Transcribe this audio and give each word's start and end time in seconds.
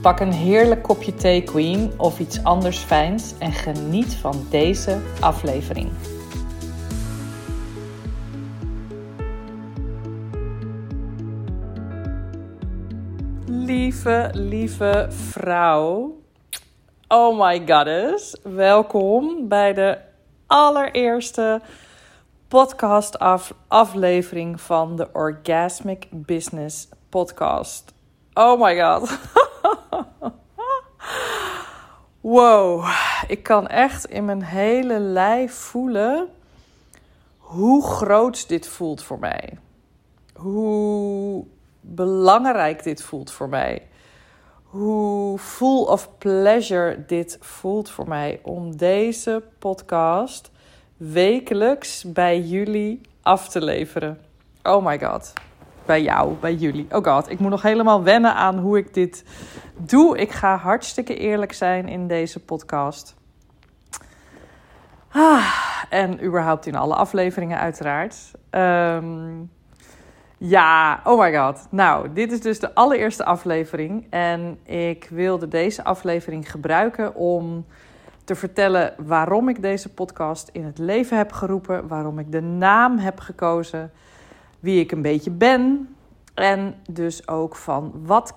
Pak 0.00 0.20
een 0.20 0.32
heerlijk 0.32 0.82
kopje 0.82 1.14
thee, 1.14 1.42
Queen, 1.42 1.92
of 1.96 2.18
iets 2.18 2.44
anders 2.44 2.78
fijns 2.78 3.34
en 3.38 3.52
geniet 3.52 4.14
van 4.14 4.46
deze 4.50 4.98
aflevering. 5.20 5.90
Lieve, 13.46 14.30
lieve 14.32 15.06
vrouw. 15.08 16.18
Oh 17.08 17.40
my 17.40 17.62
goddess. 17.66 18.36
Welkom 18.42 19.48
bij 19.48 19.72
de 19.72 19.98
allereerste 20.46 21.60
podcast 22.48 23.18
af 23.18 23.54
aflevering 23.68 24.60
van 24.60 24.96
de 24.96 25.08
Orgasmic 25.12 26.06
Business 26.10 26.88
Podcast. 27.08 27.92
Oh 28.34 28.60
my 28.60 28.80
god. 28.80 29.18
wow, 32.20 32.88
ik 33.26 33.42
kan 33.42 33.68
echt 33.68 34.04
in 34.04 34.24
mijn 34.24 34.42
hele 34.42 34.98
lijf 34.98 35.54
voelen 35.54 36.28
hoe 37.38 37.82
groot 37.82 38.48
dit 38.48 38.68
voelt 38.68 39.02
voor 39.02 39.18
mij. 39.18 39.58
Hoe 40.34 41.44
belangrijk 41.80 42.82
dit 42.82 43.02
voelt 43.02 43.30
voor 43.30 43.48
mij. 43.48 43.88
Hoe 44.62 45.38
full 45.38 45.82
of 45.82 46.18
pleasure 46.18 47.04
dit 47.06 47.38
voelt 47.40 47.90
voor 47.90 48.08
mij 48.08 48.40
om 48.42 48.76
deze 48.76 49.42
podcast 49.58 50.50
wekelijks 50.96 52.04
bij 52.12 52.40
jullie 52.40 53.00
af 53.22 53.48
te 53.48 53.64
leveren. 53.64 54.20
Oh 54.62 54.84
my 54.84 54.98
god 54.98 55.32
bij 55.90 56.02
jou, 56.02 56.34
bij 56.40 56.54
jullie. 56.54 56.86
Oh 56.90 57.04
god, 57.04 57.30
ik 57.30 57.38
moet 57.38 57.50
nog 57.50 57.62
helemaal 57.62 58.02
wennen 58.02 58.34
aan 58.34 58.58
hoe 58.58 58.78
ik 58.78 58.94
dit 58.94 59.24
doe. 59.76 60.18
Ik 60.18 60.30
ga 60.30 60.56
hartstikke 60.56 61.16
eerlijk 61.16 61.52
zijn 61.52 61.88
in 61.88 62.06
deze 62.06 62.40
podcast. 62.40 63.16
Ah, 65.12 65.46
en 65.88 66.24
überhaupt 66.24 66.66
in 66.66 66.74
alle 66.74 66.94
afleveringen 66.94 67.58
uiteraard. 67.58 68.16
Ehm, 68.50 69.30
ja, 70.38 71.00
oh 71.04 71.20
my 71.20 71.36
god. 71.36 71.66
Nou, 71.70 72.12
dit 72.12 72.32
is 72.32 72.40
dus 72.40 72.58
de 72.58 72.74
allereerste 72.74 73.24
aflevering. 73.24 74.06
En 74.10 74.58
ik 74.64 75.08
wilde 75.10 75.48
deze 75.48 75.84
aflevering 75.84 76.50
gebruiken 76.50 77.14
om 77.14 77.66
te 78.24 78.34
vertellen 78.34 78.94
waarom 78.98 79.48
ik 79.48 79.62
deze 79.62 79.88
podcast 79.88 80.48
in 80.52 80.64
het 80.64 80.78
leven 80.78 81.16
heb 81.16 81.32
geroepen. 81.32 81.88
Waarom 81.88 82.18
ik 82.18 82.32
de 82.32 82.42
naam 82.42 82.98
heb 82.98 83.20
gekozen 83.20 83.90
wie 84.60 84.80
ik 84.80 84.92
een 84.92 85.02
beetje 85.02 85.30
ben. 85.30 85.94
En 86.34 86.74
dus 86.90 87.28
ook 87.28 87.56
van 87.56 87.92
wat, 88.04 88.34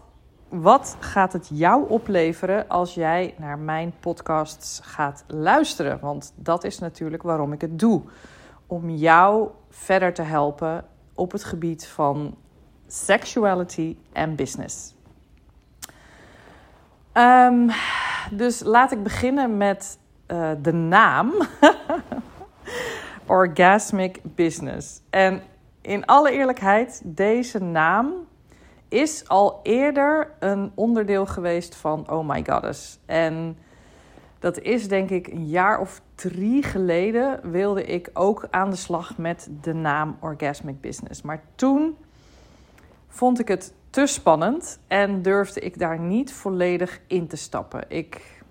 wat 0.49 0.97
gaat 0.99 1.33
het 1.33 1.49
jou 1.53 1.89
opleveren 1.89 2.67
als 2.67 2.93
jij 2.93 3.33
naar 3.37 3.59
mijn 3.59 3.93
podcasts 3.99 4.79
gaat 4.83 5.23
luisteren? 5.27 5.99
Want 5.99 6.33
dat 6.35 6.63
is 6.63 6.79
natuurlijk 6.79 7.23
waarom 7.23 7.53
ik 7.53 7.61
het 7.61 7.79
doe. 7.79 8.01
Om 8.67 8.89
jou 8.89 9.49
verder 9.69 10.13
te 10.13 10.21
helpen 10.21 10.85
op 11.13 11.31
het 11.31 11.43
gebied 11.43 11.87
van 11.87 12.35
sexuality 12.87 13.97
en 14.13 14.35
business. 14.35 14.95
Um, 17.13 17.69
dus 18.31 18.63
laat 18.63 18.91
ik 18.91 19.03
beginnen 19.03 19.57
met 19.57 19.97
uh, 20.27 20.51
de 20.61 20.73
naam. 20.73 21.33
Orgasmic 23.25 24.19
Business. 24.23 25.01
En 25.09 25.41
in 25.83 26.05
alle 26.05 26.31
eerlijkheid, 26.31 27.01
deze 27.05 27.59
naam 27.59 28.13
is 28.87 29.27
al 29.27 29.59
eerder 29.63 30.31
een 30.39 30.71
onderdeel 30.75 31.25
geweest 31.25 31.75
van 31.75 32.09
Oh 32.09 32.27
My 32.27 32.45
Goddess. 32.45 32.99
En 33.05 33.57
dat 34.39 34.59
is 34.59 34.87
denk 34.87 35.09
ik 35.09 35.27
een 35.27 35.47
jaar 35.47 35.79
of 35.79 36.01
drie 36.15 36.63
geleden 36.63 37.51
wilde 37.51 37.83
ik 37.83 38.09
ook 38.13 38.47
aan 38.49 38.69
de 38.69 38.75
slag 38.75 39.17
met 39.17 39.49
de 39.61 39.73
naam 39.73 40.17
Orgasmic 40.19 40.81
Business. 40.81 41.21
Maar 41.21 41.43
toen 41.55 41.97
vond 43.07 43.39
ik 43.39 43.47
het 43.47 43.73
te 43.89 44.05
spannend 44.05 44.79
en 44.87 45.21
durfde 45.21 45.59
ik 45.59 45.79
daar 45.79 45.99
niet 45.99 46.33
volledig 46.33 46.99
in 47.07 47.27
te 47.27 47.35
stappen. 47.35 47.83
Ik, 47.87 48.41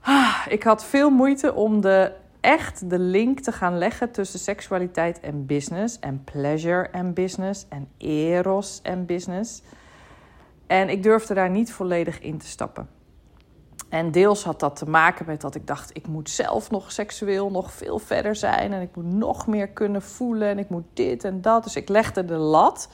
ah, 0.00 0.46
ik 0.48 0.62
had 0.62 0.84
veel 0.84 1.10
moeite 1.10 1.54
om 1.54 1.80
de 1.80 2.12
echt 2.46 2.90
de 2.90 2.98
link 2.98 3.40
te 3.40 3.52
gaan 3.52 3.78
leggen 3.78 4.10
tussen 4.10 4.38
seksualiteit 4.38 5.20
en 5.20 5.46
business. 5.46 5.98
En 5.98 6.24
pleasure 6.24 6.88
en 6.88 7.14
business. 7.14 7.66
En 7.68 7.88
eros 7.98 8.80
en 8.82 9.06
business. 9.06 9.62
En 10.66 10.88
ik 10.88 11.02
durfde 11.02 11.34
daar 11.34 11.50
niet 11.50 11.72
volledig 11.72 12.20
in 12.20 12.38
te 12.38 12.46
stappen. 12.46 12.88
En 13.88 14.10
deels 14.10 14.44
had 14.44 14.60
dat 14.60 14.76
te 14.76 14.88
maken 14.88 15.26
met 15.26 15.40
dat 15.40 15.54
ik 15.54 15.66
dacht: 15.66 15.96
ik 15.96 16.06
moet 16.06 16.30
zelf 16.30 16.70
nog 16.70 16.92
seksueel 16.92 17.50
nog 17.50 17.72
veel 17.72 17.98
verder 17.98 18.36
zijn. 18.36 18.72
En 18.72 18.80
ik 18.80 18.96
moet 18.96 19.12
nog 19.12 19.46
meer 19.46 19.68
kunnen 19.68 20.02
voelen. 20.02 20.48
En 20.48 20.58
ik 20.58 20.68
moet 20.68 20.86
dit 20.92 21.24
en 21.24 21.40
dat. 21.40 21.64
Dus 21.64 21.76
ik 21.76 21.88
legde 21.88 22.24
de 22.24 22.36
lat 22.36 22.88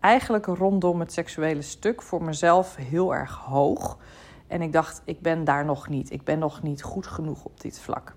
eigenlijk 0.00 0.46
rondom 0.46 1.00
het 1.00 1.12
seksuele 1.12 1.62
stuk 1.62 2.02
voor 2.02 2.22
mezelf 2.22 2.76
heel 2.76 3.14
erg 3.14 3.34
hoog. 3.34 3.98
En 4.46 4.62
ik 4.62 4.72
dacht: 4.72 5.02
ik 5.04 5.20
ben 5.20 5.44
daar 5.44 5.64
nog 5.64 5.88
niet. 5.88 6.10
Ik 6.10 6.24
ben 6.24 6.38
nog 6.38 6.62
niet 6.62 6.82
goed 6.82 7.06
genoeg 7.06 7.44
op 7.44 7.60
dit 7.60 7.80
vlak. 7.80 8.14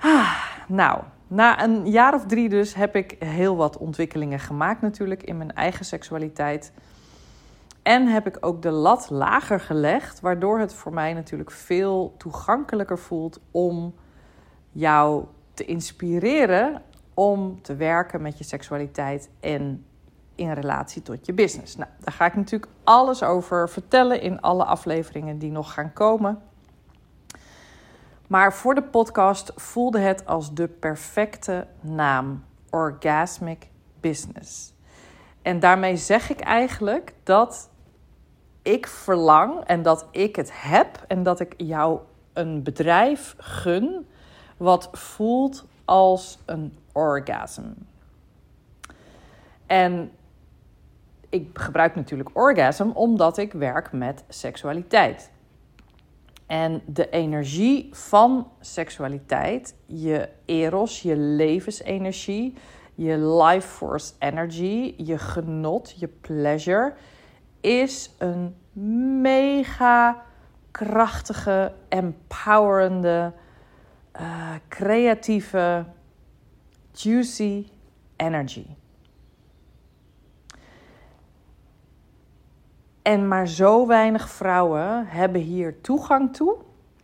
Ah, 0.00 0.36
nou, 0.68 1.02
na 1.26 1.62
een 1.62 1.90
jaar 1.90 2.14
of 2.14 2.26
drie 2.26 2.48
dus 2.48 2.74
heb 2.74 2.96
ik 2.96 3.16
heel 3.18 3.56
wat 3.56 3.76
ontwikkelingen 3.76 4.38
gemaakt 4.38 4.80
natuurlijk 4.80 5.22
in 5.22 5.36
mijn 5.36 5.54
eigen 5.54 5.84
seksualiteit. 5.84 6.72
En 7.82 8.06
heb 8.06 8.26
ik 8.26 8.36
ook 8.40 8.62
de 8.62 8.70
lat 8.70 9.10
lager 9.10 9.60
gelegd, 9.60 10.20
waardoor 10.20 10.58
het 10.58 10.74
voor 10.74 10.92
mij 10.92 11.12
natuurlijk 11.12 11.50
veel 11.50 12.14
toegankelijker 12.16 12.98
voelt 12.98 13.40
om 13.50 13.94
jou 14.72 15.24
te 15.54 15.64
inspireren 15.64 16.82
om 17.14 17.62
te 17.62 17.76
werken 17.76 18.22
met 18.22 18.38
je 18.38 18.44
seksualiteit 18.44 19.30
en 19.40 19.84
in 20.34 20.52
relatie 20.52 21.02
tot 21.02 21.26
je 21.26 21.32
business. 21.32 21.76
Nou, 21.76 21.90
daar 22.00 22.14
ga 22.14 22.26
ik 22.26 22.34
natuurlijk 22.34 22.72
alles 22.84 23.22
over 23.22 23.68
vertellen 23.68 24.20
in 24.20 24.40
alle 24.40 24.64
afleveringen 24.64 25.38
die 25.38 25.50
nog 25.50 25.72
gaan 25.72 25.92
komen. 25.92 26.42
Maar 28.30 28.54
voor 28.54 28.74
de 28.74 28.82
podcast 28.82 29.52
voelde 29.56 29.98
het 29.98 30.26
als 30.26 30.54
de 30.54 30.68
perfecte 30.68 31.66
naam: 31.80 32.44
Orgasmic 32.70 33.68
Business. 34.00 34.74
En 35.42 35.60
daarmee 35.60 35.96
zeg 35.96 36.30
ik 36.30 36.40
eigenlijk 36.40 37.14
dat 37.22 37.70
ik 38.62 38.86
verlang 38.86 39.64
en 39.64 39.82
dat 39.82 40.06
ik 40.10 40.36
het 40.36 40.50
heb 40.62 41.04
en 41.08 41.22
dat 41.22 41.40
ik 41.40 41.54
jou 41.56 42.00
een 42.32 42.62
bedrijf 42.62 43.34
gun 43.38 44.08
wat 44.56 44.88
voelt 44.92 45.66
als 45.84 46.38
een 46.46 46.78
orgasm. 46.92 47.72
En 49.66 50.10
ik 51.28 51.58
gebruik 51.58 51.94
natuurlijk 51.94 52.30
orgasm 52.32 52.90
omdat 52.94 53.38
ik 53.38 53.52
werk 53.52 53.92
met 53.92 54.24
seksualiteit. 54.28 55.30
En 56.50 56.82
de 56.86 57.10
energie 57.10 57.88
van 57.92 58.50
seksualiteit, 58.60 59.74
je 59.86 60.28
eros, 60.44 61.02
je 61.02 61.16
levensenergie, 61.16 62.54
je 62.94 63.18
life 63.18 63.68
force 63.68 64.12
energy, 64.18 64.94
je 64.96 65.18
genot, 65.18 65.94
je 65.98 66.08
pleasure, 66.08 66.94
is 67.60 68.10
een 68.18 68.54
mega 69.22 70.22
krachtige, 70.70 71.72
empowerende, 71.88 73.32
uh, 74.20 74.54
creatieve, 74.68 75.84
juicy 76.92 77.66
energy. 78.16 78.66
En 83.10 83.28
maar 83.28 83.48
zo 83.48 83.86
weinig 83.86 84.30
vrouwen 84.30 85.06
hebben 85.06 85.40
hier 85.40 85.80
toegang 85.80 86.34
toe 86.36 86.56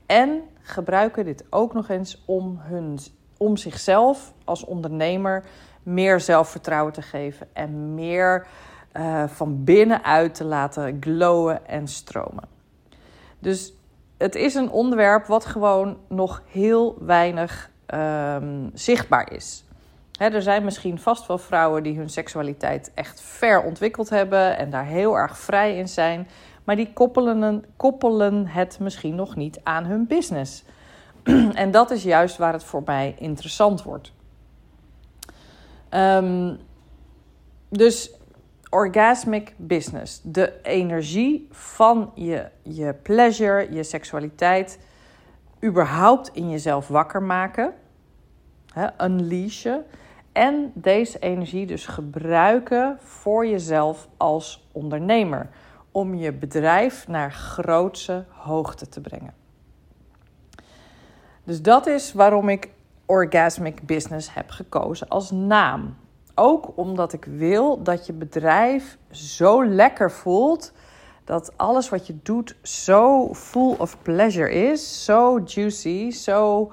en 0.07 0.43
gebruiken 0.63 1.25
dit 1.25 1.45
ook 1.51 1.75
nog 1.75 1.89
eens 1.89 2.23
om, 2.27 2.59
hun, 2.61 2.99
om 3.37 3.57
zichzelf 3.57 4.33
als 4.45 4.65
ondernemer 4.65 5.45
meer 5.83 6.21
zelfvertrouwen 6.21 6.93
te 6.93 7.03
geven 7.03 7.49
en 7.53 7.95
meer 7.95 8.47
uh, 8.97 9.25
van 9.27 9.65
binnenuit 9.65 10.35
te 10.35 10.45
laten 10.45 10.97
glowen 11.01 11.67
en 11.67 11.89
stromen. 11.89 12.49
Dus 13.39 13.73
het 14.17 14.35
is 14.35 14.55
een 14.55 14.71
onderwerp 14.71 15.27
wat 15.27 15.45
gewoon 15.45 15.99
nog 16.09 16.43
heel 16.47 16.97
weinig 17.01 17.71
um, 17.95 18.71
zichtbaar 18.75 19.33
is. 19.33 19.65
Er 20.19 20.43
zijn 20.43 20.65
misschien 20.65 20.99
vast 20.99 21.27
wel 21.27 21.39
vrouwen 21.39 21.83
die 21.83 21.97
hun 21.97 22.11
seksualiteit 22.11 22.91
echt 22.95 23.21
ver 23.21 23.63
ontwikkeld 23.63 24.09
hebben 24.09 24.57
en 24.57 24.71
daar 24.71 24.85
heel 24.85 25.19
erg 25.19 25.39
vrij 25.39 25.77
in 25.77 25.89
zijn, 25.89 26.29
maar 26.65 26.77
die 26.77 26.93
koppelen, 26.93 27.65
koppelen 27.77 28.47
het 28.47 28.79
misschien 28.81 29.15
nog 29.15 29.37
niet 29.37 29.61
aan 29.63 29.85
hun 29.85 30.07
business. 30.07 30.65
en 31.55 31.71
dat 31.71 31.91
is 31.91 32.03
juist 32.03 32.37
waar 32.37 32.53
het 32.53 32.65
voor 32.65 32.83
mij 32.85 33.15
interessant 33.19 33.83
wordt. 33.83 34.13
Um, 35.91 36.59
dus 37.69 38.11
orgasmic 38.71 39.55
business. 39.57 40.21
De 40.23 40.53
energie 40.63 41.49
van 41.51 42.11
je, 42.15 42.49
je 42.63 42.95
pleasure, 43.03 43.73
je 43.73 43.83
seksualiteit, 43.83 44.79
überhaupt 45.65 46.31
in 46.33 46.51
jezelf 46.51 46.89
wakker 46.89 47.23
maken, 47.23 47.75
hè, 48.73 49.05
unleashen. 49.05 49.85
En 50.37 50.71
deze 50.75 51.19
energie 51.19 51.67
dus 51.67 51.87
gebruiken 51.87 52.99
voor 53.01 53.47
jezelf 53.47 54.09
als 54.17 54.69
ondernemer. 54.73 55.49
Om 55.91 56.15
je 56.15 56.33
bedrijf 56.33 57.09
naar 57.09 57.33
grootse 57.33 58.25
hoogte 58.29 58.89
te 58.89 59.01
brengen. 59.01 59.35
Dus 61.45 61.63
dat 61.63 61.87
is 61.87 62.13
waarom 62.13 62.49
ik 62.49 62.71
Orgasmic 63.07 63.87
Business 63.87 64.35
heb 64.35 64.51
gekozen 64.51 65.09
als 65.09 65.31
naam. 65.31 65.97
Ook 66.35 66.73
omdat 66.75 67.13
ik 67.13 67.25
wil 67.25 67.83
dat 67.83 68.07
je 68.07 68.13
bedrijf 68.13 68.99
zo 69.11 69.67
lekker 69.67 70.11
voelt. 70.11 70.73
Dat 71.25 71.53
alles 71.57 71.89
wat 71.89 72.07
je 72.07 72.19
doet 72.23 72.57
zo 72.63 73.35
full 73.35 73.75
of 73.79 74.03
pleasure 74.03 74.51
is. 74.51 75.05
Zo 75.05 75.41
juicy, 75.45 76.11
zo 76.11 76.73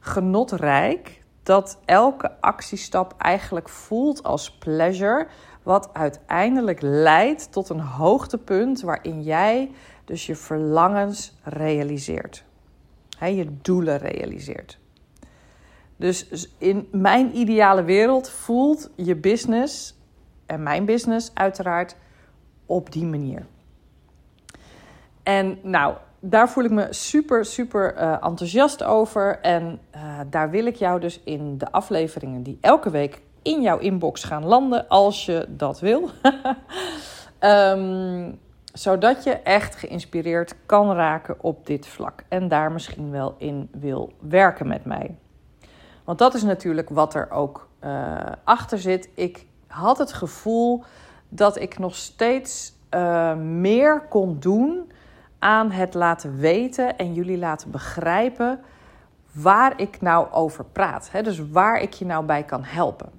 genotrijk. 0.00 1.21
Dat 1.42 1.78
elke 1.84 2.40
actiestap 2.40 3.14
eigenlijk 3.18 3.68
voelt 3.68 4.22
als 4.22 4.50
pleasure. 4.50 5.26
Wat 5.62 5.90
uiteindelijk 5.92 6.80
leidt 6.82 7.52
tot 7.52 7.68
een 7.68 7.80
hoogtepunt 7.80 8.80
waarin 8.80 9.22
jij 9.22 9.70
dus 10.04 10.26
je 10.26 10.36
verlangens 10.36 11.34
realiseert. 11.42 12.44
je 13.18 13.46
doelen 13.62 13.98
realiseert. 13.98 14.78
Dus 15.96 16.48
in 16.58 16.88
mijn 16.90 17.36
ideale 17.36 17.84
wereld 17.84 18.30
voelt 18.30 18.90
je 18.96 19.16
business 19.16 19.98
en 20.46 20.62
mijn 20.62 20.84
business 20.84 21.30
uiteraard 21.34 21.96
op 22.66 22.92
die 22.92 23.04
manier. 23.04 23.46
En 25.22 25.58
nou, 25.62 25.96
daar 26.24 26.50
voel 26.50 26.64
ik 26.64 26.70
me 26.70 26.86
super, 26.90 27.44
super 27.44 27.96
uh, 27.96 28.12
enthousiast 28.12 28.82
over. 28.82 29.40
En 29.40 29.80
uh, 29.94 30.20
daar 30.30 30.50
wil 30.50 30.66
ik 30.66 30.76
jou 30.76 31.00
dus 31.00 31.20
in 31.24 31.58
de 31.58 31.72
afleveringen 31.72 32.42
die 32.42 32.58
elke 32.60 32.90
week 32.90 33.22
in 33.42 33.62
jouw 33.62 33.78
inbox 33.78 34.24
gaan 34.24 34.44
landen, 34.44 34.88
als 34.88 35.26
je 35.26 35.46
dat 35.48 35.80
wil. 35.80 36.10
um, 37.40 38.38
zodat 38.72 39.24
je 39.24 39.30
echt 39.32 39.74
geïnspireerd 39.74 40.54
kan 40.66 40.92
raken 40.92 41.36
op 41.40 41.66
dit 41.66 41.86
vlak. 41.86 42.24
En 42.28 42.48
daar 42.48 42.72
misschien 42.72 43.10
wel 43.10 43.34
in 43.38 43.68
wil 43.72 44.12
werken 44.18 44.68
met 44.68 44.84
mij. 44.84 45.16
Want 46.04 46.18
dat 46.18 46.34
is 46.34 46.42
natuurlijk 46.42 46.88
wat 46.88 47.14
er 47.14 47.30
ook 47.30 47.68
uh, 47.84 48.16
achter 48.44 48.78
zit. 48.78 49.08
Ik 49.14 49.46
had 49.66 49.98
het 49.98 50.12
gevoel 50.12 50.84
dat 51.28 51.60
ik 51.60 51.78
nog 51.78 51.94
steeds 51.94 52.72
meer 53.36 54.00
kon 54.08 54.36
doen 54.40 54.92
aan 55.42 55.70
het 55.70 55.94
laten 55.94 56.38
weten 56.38 56.98
en 56.98 57.14
jullie 57.14 57.38
laten 57.38 57.70
begrijpen 57.70 58.60
waar 59.32 59.80
ik 59.80 60.00
nou 60.00 60.32
over 60.32 60.64
praat. 60.64 61.10
Hè? 61.10 61.22
Dus 61.22 61.50
waar 61.50 61.80
ik 61.80 61.92
je 61.92 62.04
nou 62.04 62.24
bij 62.24 62.42
kan 62.42 62.64
helpen. 62.64 63.10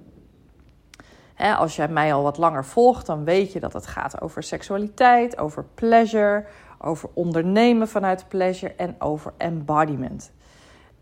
Hè, 1.34 1.54
als 1.54 1.76
jij 1.76 1.88
mij 1.88 2.14
al 2.14 2.22
wat 2.22 2.38
langer 2.38 2.64
volgt, 2.64 3.06
dan 3.06 3.24
weet 3.24 3.52
je 3.52 3.60
dat 3.60 3.72
het 3.72 3.86
gaat 3.86 4.20
over 4.20 4.42
seksualiteit, 4.42 5.38
over 5.38 5.64
pleasure, 5.74 6.44
over 6.78 7.08
ondernemen 7.14 7.88
vanuit 7.88 8.28
pleasure 8.28 8.74
en 8.74 8.94
over 8.98 9.32
embodiment. 9.36 10.32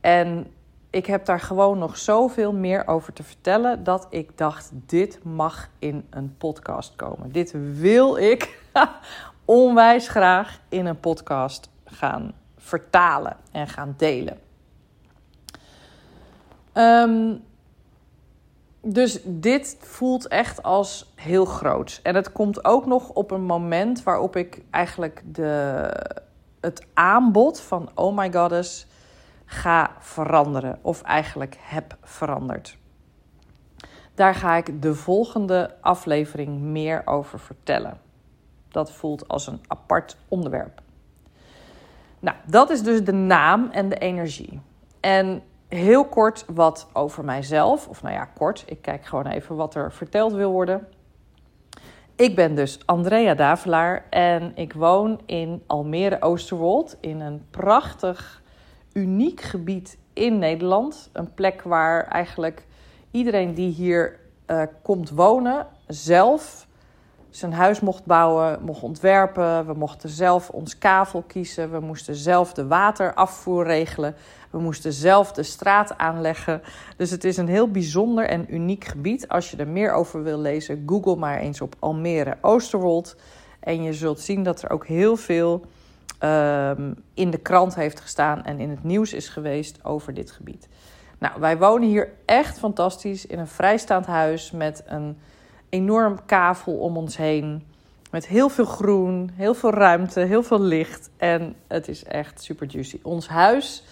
En 0.01 0.47
ik 0.91 1.07
heb 1.07 1.25
daar 1.25 1.41
gewoon 1.41 1.79
nog 1.79 1.97
zoveel 1.97 2.53
meer 2.53 2.87
over 2.87 3.13
te 3.13 3.23
vertellen 3.23 3.85
dat 3.85 4.07
ik 4.11 4.39
dacht: 4.39 4.71
dit 4.73 5.25
mag 5.25 5.69
in 5.79 6.07
een 6.11 6.35
podcast 6.39 6.97
komen. 6.97 7.33
Dit 7.33 7.55
wil 7.79 8.17
ik 8.17 8.61
onwijs 9.45 10.09
graag 10.09 10.61
in 10.69 10.87
een 10.87 11.01
podcast 11.01 11.71
gaan 11.85 12.33
vertalen 12.57 13.37
en 13.51 13.69
gaan 13.69 13.95
delen. 13.97 14.41
Um, 16.75 17.45
dus 18.81 19.21
dit 19.25 19.77
voelt 19.81 20.29
echt 20.29 20.63
als 20.63 21.13
heel 21.15 21.45
groot. 21.45 22.01
En 22.03 22.15
het 22.15 22.33
komt 22.33 22.65
ook 22.65 22.87
nog 22.87 23.09
op 23.09 23.31
een 23.31 23.45
moment 23.45 24.03
waarop 24.03 24.37
ik 24.37 24.63
eigenlijk 24.71 25.23
de, 25.25 25.89
het 26.61 26.87
aanbod 26.95 27.61
van 27.61 27.91
Oh 27.95 28.17
My 28.17 28.33
Goddess 28.33 28.87
ga 29.45 29.91
veranderen. 29.99 30.79
Of 30.83 31.03
eigenlijk 31.03 31.57
heb 31.61 31.97
veranderd. 32.03 32.79
Daar 34.15 34.35
ga 34.35 34.57
ik 34.57 34.83
de 34.83 34.95
volgende 34.95 35.75
aflevering 35.81 36.61
meer 36.61 37.03
over 37.05 37.39
vertellen. 37.39 38.02
Dat 38.73 38.93
voelt 38.93 39.29
als 39.29 39.47
een 39.47 39.61
apart 39.67 40.17
onderwerp. 40.29 40.81
Nou, 42.19 42.37
dat 42.47 42.71
is 42.71 42.83
dus 42.83 43.05
de 43.05 43.13
naam 43.13 43.69
en 43.71 43.89
de 43.89 43.99
energie. 43.99 44.61
En 45.01 45.43
heel 45.69 46.05
kort 46.05 46.45
wat 46.49 46.89
over 46.93 47.25
mijzelf. 47.25 47.89
Of 47.89 48.03
nou 48.03 48.15
ja, 48.15 48.25
kort. 48.25 48.63
Ik 48.67 48.83
kijk 48.83 49.05
gewoon 49.05 49.27
even 49.27 49.57
wat 49.57 49.75
er 49.75 49.93
verteld 49.93 50.33
wil 50.33 50.51
worden. 50.51 50.89
Ik 52.17 52.37
ben 52.37 52.55
dus 52.55 52.87
Andrea 52.87 53.35
Davelaar 53.35 54.07
en 54.11 54.53
ik 54.55 54.73
woon 54.73 55.21
in 55.27 55.63
Almere 55.67 56.23
Oosterwold 56.23 56.97
in 57.01 57.21
een 57.21 57.45
prachtig 57.51 58.43
uniek 58.93 59.41
gebied 59.41 59.99
in 60.13 60.39
Nederland. 60.39 61.11
Een 61.13 61.35
plek 61.35 61.63
waar 61.63 62.07
eigenlijk 62.07 62.67
iedereen 63.11 63.55
die 63.55 63.71
hier 63.71 64.21
uh, 64.47 64.63
komt 64.83 65.11
wonen 65.11 65.67
zelf 65.87 66.67
zijn 67.33 67.53
huis 67.53 67.81
mocht 67.81 68.05
bouwen, 68.05 68.59
mocht 68.63 68.83
ontwerpen. 68.83 69.67
We 69.67 69.73
mochten 69.75 70.09
zelf 70.09 70.51
ons 70.51 70.79
kavel 70.79 71.23
kiezen. 71.23 71.71
We 71.71 71.81
moesten 71.81 72.15
zelf 72.15 72.53
de 72.53 72.67
waterafvoer 72.67 73.65
regelen. 73.65 74.15
We 74.51 74.59
moesten 74.59 74.93
zelf 74.93 75.33
de 75.33 75.43
straat 75.43 75.99
aanleggen. 75.99 76.63
Dus 76.97 77.11
het 77.11 77.25
is 77.25 77.37
een 77.37 77.49
heel 77.49 77.71
bijzonder 77.71 78.29
en 78.29 78.55
uniek 78.55 78.85
gebied. 78.85 79.29
Als 79.29 79.51
je 79.51 79.57
er 79.57 79.69
meer 79.69 79.93
over 79.93 80.23
wil 80.23 80.39
lezen, 80.39 80.83
google 80.87 81.17
maar 81.17 81.39
eens 81.39 81.61
op 81.61 81.75
Almere 81.79 82.37
Oosterwold. 82.41 83.17
En 83.61 83.83
je 83.83 83.93
zult 83.93 84.21
zien 84.21 84.43
dat 84.43 84.63
er 84.63 84.71
ook 84.71 84.87
heel 84.87 85.17
veel 85.17 85.65
um, 86.25 86.95
in 87.15 87.31
de 87.31 87.39
krant 87.39 87.75
heeft 87.75 88.01
gestaan 88.01 88.45
en 88.45 88.61
in 88.61 88.71
het 88.71 88.85
nieuws 88.85 89.13
is 89.13 89.29
geweest 89.29 89.85
over 89.85 90.15
dit 90.15 90.31
gebied. 90.31 90.69
Nou, 91.19 91.41
wij 91.41 91.59
wonen 91.59 91.89
hier 91.89 92.13
echt 92.25 92.59
fantastisch 92.59 93.27
in 93.27 93.39
een 93.39 93.49
vrijstaand 93.49 94.07
huis 94.07 94.51
met 94.51 94.83
een 94.87 95.19
enorm 95.73 96.19
kavel 96.27 96.79
om 96.79 96.97
ons 96.97 97.17
heen. 97.17 97.67
Met 98.11 98.27
heel 98.27 98.49
veel 98.49 98.65
groen, 98.65 99.31
heel 99.35 99.55
veel 99.55 99.71
ruimte, 99.71 100.21
heel 100.21 100.43
veel 100.43 100.61
licht. 100.61 101.11
En 101.17 101.55
het 101.67 101.89
is 101.89 102.05
echt 102.05 102.43
super 102.43 102.67
juicy. 102.67 102.99
Ons 103.03 103.29
huis, 103.29 103.85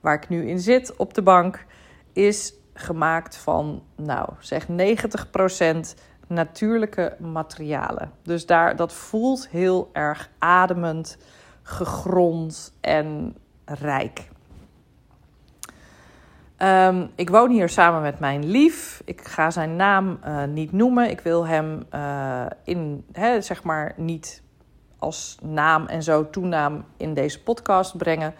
waar 0.00 0.14
ik 0.14 0.28
nu 0.28 0.48
in 0.48 0.60
zit 0.60 0.96
op 0.96 1.14
de 1.14 1.22
bank, 1.22 1.66
is 2.12 2.54
gemaakt 2.74 3.36
van, 3.36 3.82
nou 3.96 4.28
zeg 4.40 4.66
90% 4.66 4.70
natuurlijke 6.26 7.16
materialen. 7.18 8.10
Dus 8.22 8.46
daar, 8.46 8.76
dat 8.76 8.92
voelt 8.92 9.48
heel 9.48 9.90
erg 9.92 10.30
ademend 10.38 11.18
gegrond 11.62 12.74
en 12.80 13.36
rijk. 13.64 14.28
Um, 16.62 17.10
ik 17.14 17.30
woon 17.30 17.50
hier 17.50 17.68
samen 17.68 18.02
met 18.02 18.18
mijn 18.18 18.44
lief. 18.44 19.02
Ik 19.04 19.20
ga 19.20 19.50
zijn 19.50 19.76
naam 19.76 20.18
uh, 20.26 20.44
niet 20.44 20.72
noemen. 20.72 21.10
Ik 21.10 21.20
wil 21.20 21.46
hem 21.46 21.86
uh, 21.94 22.46
in, 22.64 23.04
zeg 23.38 23.62
maar, 23.62 23.92
niet 23.96 24.42
als 24.98 25.38
naam 25.40 25.86
en 25.86 26.02
zo 26.02 26.30
toenaam 26.30 26.84
in 26.96 27.14
deze 27.14 27.42
podcast 27.42 27.96
brengen. 27.96 28.34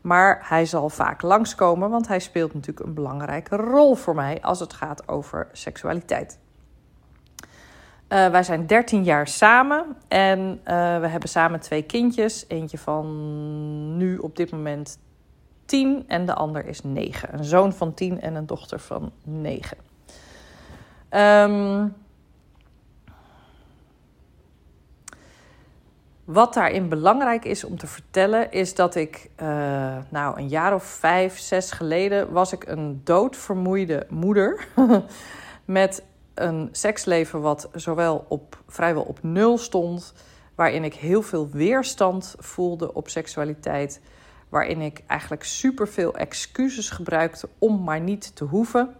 Maar 0.00 0.40
hij 0.42 0.66
zal 0.66 0.88
vaak 0.88 1.22
langskomen, 1.22 1.90
want 1.90 2.08
hij 2.08 2.18
speelt 2.18 2.54
natuurlijk 2.54 2.86
een 2.86 2.94
belangrijke 2.94 3.56
rol 3.56 3.94
voor 3.94 4.14
mij 4.14 4.42
als 4.42 4.60
het 4.60 4.72
gaat 4.72 5.08
over 5.08 5.48
seksualiteit. 5.52 6.38
Uh, 8.08 8.28
wij 8.28 8.42
zijn 8.42 8.66
13 8.66 9.04
jaar 9.04 9.26
samen 9.26 9.96
en 10.08 10.60
we 10.64 11.06
hebben 11.08 11.28
samen 11.28 11.60
twee 11.60 11.82
kindjes. 11.82 12.44
Eentje 12.48 12.78
van 12.78 13.96
nu 13.96 14.18
op 14.18 14.36
dit 14.36 14.50
moment 14.50 14.98
10 15.68 16.04
en 16.06 16.26
de 16.26 16.34
ander 16.34 16.66
is 16.66 16.82
9. 16.82 17.34
Een 17.38 17.44
zoon 17.44 17.72
van 17.72 17.94
10 17.94 18.20
en 18.20 18.34
een 18.34 18.46
dochter 18.46 18.80
van 18.80 19.12
9. 19.22 19.76
Um, 21.10 21.94
Wat 26.28 26.54
daarin 26.54 26.88
belangrijk 26.88 27.44
is 27.44 27.64
om 27.64 27.78
te 27.78 27.86
vertellen, 27.86 28.52
is 28.52 28.74
dat 28.74 28.94
ik, 28.94 29.30
uh, 29.42 29.48
nou, 30.08 30.38
een 30.38 30.48
jaar 30.48 30.74
of 30.74 30.84
vijf, 30.84 31.38
zes 31.38 31.70
geleden 31.70 32.32
was 32.32 32.52
ik 32.52 32.66
een 32.66 33.00
doodvermoeide 33.04 34.06
moeder. 34.08 34.66
met 35.64 36.02
een 36.34 36.68
seksleven 36.72 37.40
wat 37.40 37.68
zowel 37.72 38.24
op, 38.28 38.62
vrijwel 38.66 39.02
op 39.02 39.18
nul 39.22 39.58
stond, 39.58 40.12
waarin 40.54 40.84
ik 40.84 40.94
heel 40.94 41.22
veel 41.22 41.48
weerstand 41.48 42.34
voelde 42.38 42.94
op 42.94 43.08
seksualiteit, 43.08 44.00
waarin 44.48 44.80
ik 44.80 45.02
eigenlijk 45.06 45.44
superveel 45.44 46.16
excuses 46.16 46.90
gebruikte 46.90 47.48
om 47.58 47.84
maar 47.84 48.00
niet 48.00 48.36
te 48.36 48.44
hoeven. 48.44 48.94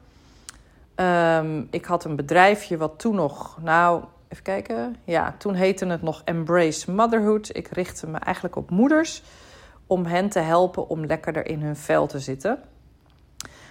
Um, 0.97 1.69
ik 1.71 1.85
had 1.85 2.05
een 2.05 2.17
bedrijfje 2.17 2.77
wat 2.77 2.99
toen 2.99 3.15
nog, 3.15 3.59
nou, 3.63 4.05
even 4.29 4.45
kijken. 4.45 4.97
Ja, 5.05 5.35
toen 5.39 5.55
heette 5.55 5.87
het 5.87 6.03
nog 6.03 6.23
Embrace 6.25 6.93
Motherhood. 6.93 7.51
Ik 7.53 7.69
richtte 7.69 8.07
me 8.07 8.19
eigenlijk 8.19 8.57
op 8.57 8.71
moeders 8.71 9.23
om 9.87 10.05
hen 10.05 10.29
te 10.29 10.39
helpen 10.39 10.89
om 10.89 11.07
lekkerder 11.07 11.47
in 11.47 11.63
hun 11.63 11.77
vel 11.77 12.07
te 12.07 12.19
zitten. 12.19 12.59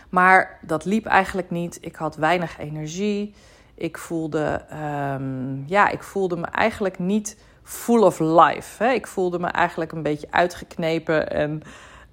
Maar 0.09 0.59
dat 0.61 0.85
liep 0.85 1.05
eigenlijk 1.05 1.49
niet. 1.49 1.77
Ik 1.81 1.95
had 1.95 2.15
weinig 2.15 2.57
energie. 2.57 3.33
Ik 3.73 3.97
voelde, 3.97 4.65
um, 5.13 5.63
ja, 5.67 5.89
ik 5.89 6.03
voelde 6.03 6.37
me 6.37 6.45
eigenlijk 6.45 6.99
niet 6.99 7.37
full 7.67 8.01
of 8.01 8.19
life. 8.19 8.83
Hè. 8.83 8.91
Ik 8.91 9.07
voelde 9.07 9.39
me 9.39 9.47
eigenlijk 9.47 9.91
een 9.91 10.03
beetje 10.03 10.27
uitgeknepen 10.29 11.31
en 11.31 11.61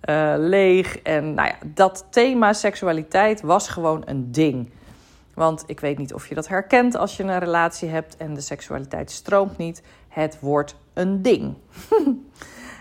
uh, 0.09 0.35
leeg. 0.37 0.99
En 0.99 1.35
nou 1.35 1.49
ja, 1.49 1.55
dat 1.67 2.07
thema 2.11 2.53
seksualiteit 2.53 3.41
was 3.41 3.69
gewoon 3.69 4.03
een 4.05 4.33
ding. 4.33 4.71
Want 5.35 5.65
ik 5.67 5.81
weet 5.81 5.99
niet 5.99 6.15
of 6.15 6.27
je 6.27 6.35
dat 6.35 6.49
herkent 6.49 6.97
als 6.97 7.17
je 7.17 7.23
een 7.23 7.39
relatie 7.39 7.89
hebt 7.89 8.17
en 8.17 8.35
de 8.35 8.41
seksualiteit 8.41 9.11
stroomt 9.11 9.57
niet. 9.57 9.83
Het 10.09 10.39
wordt 10.41 10.77
een 10.93 11.23
ding. 11.23 11.55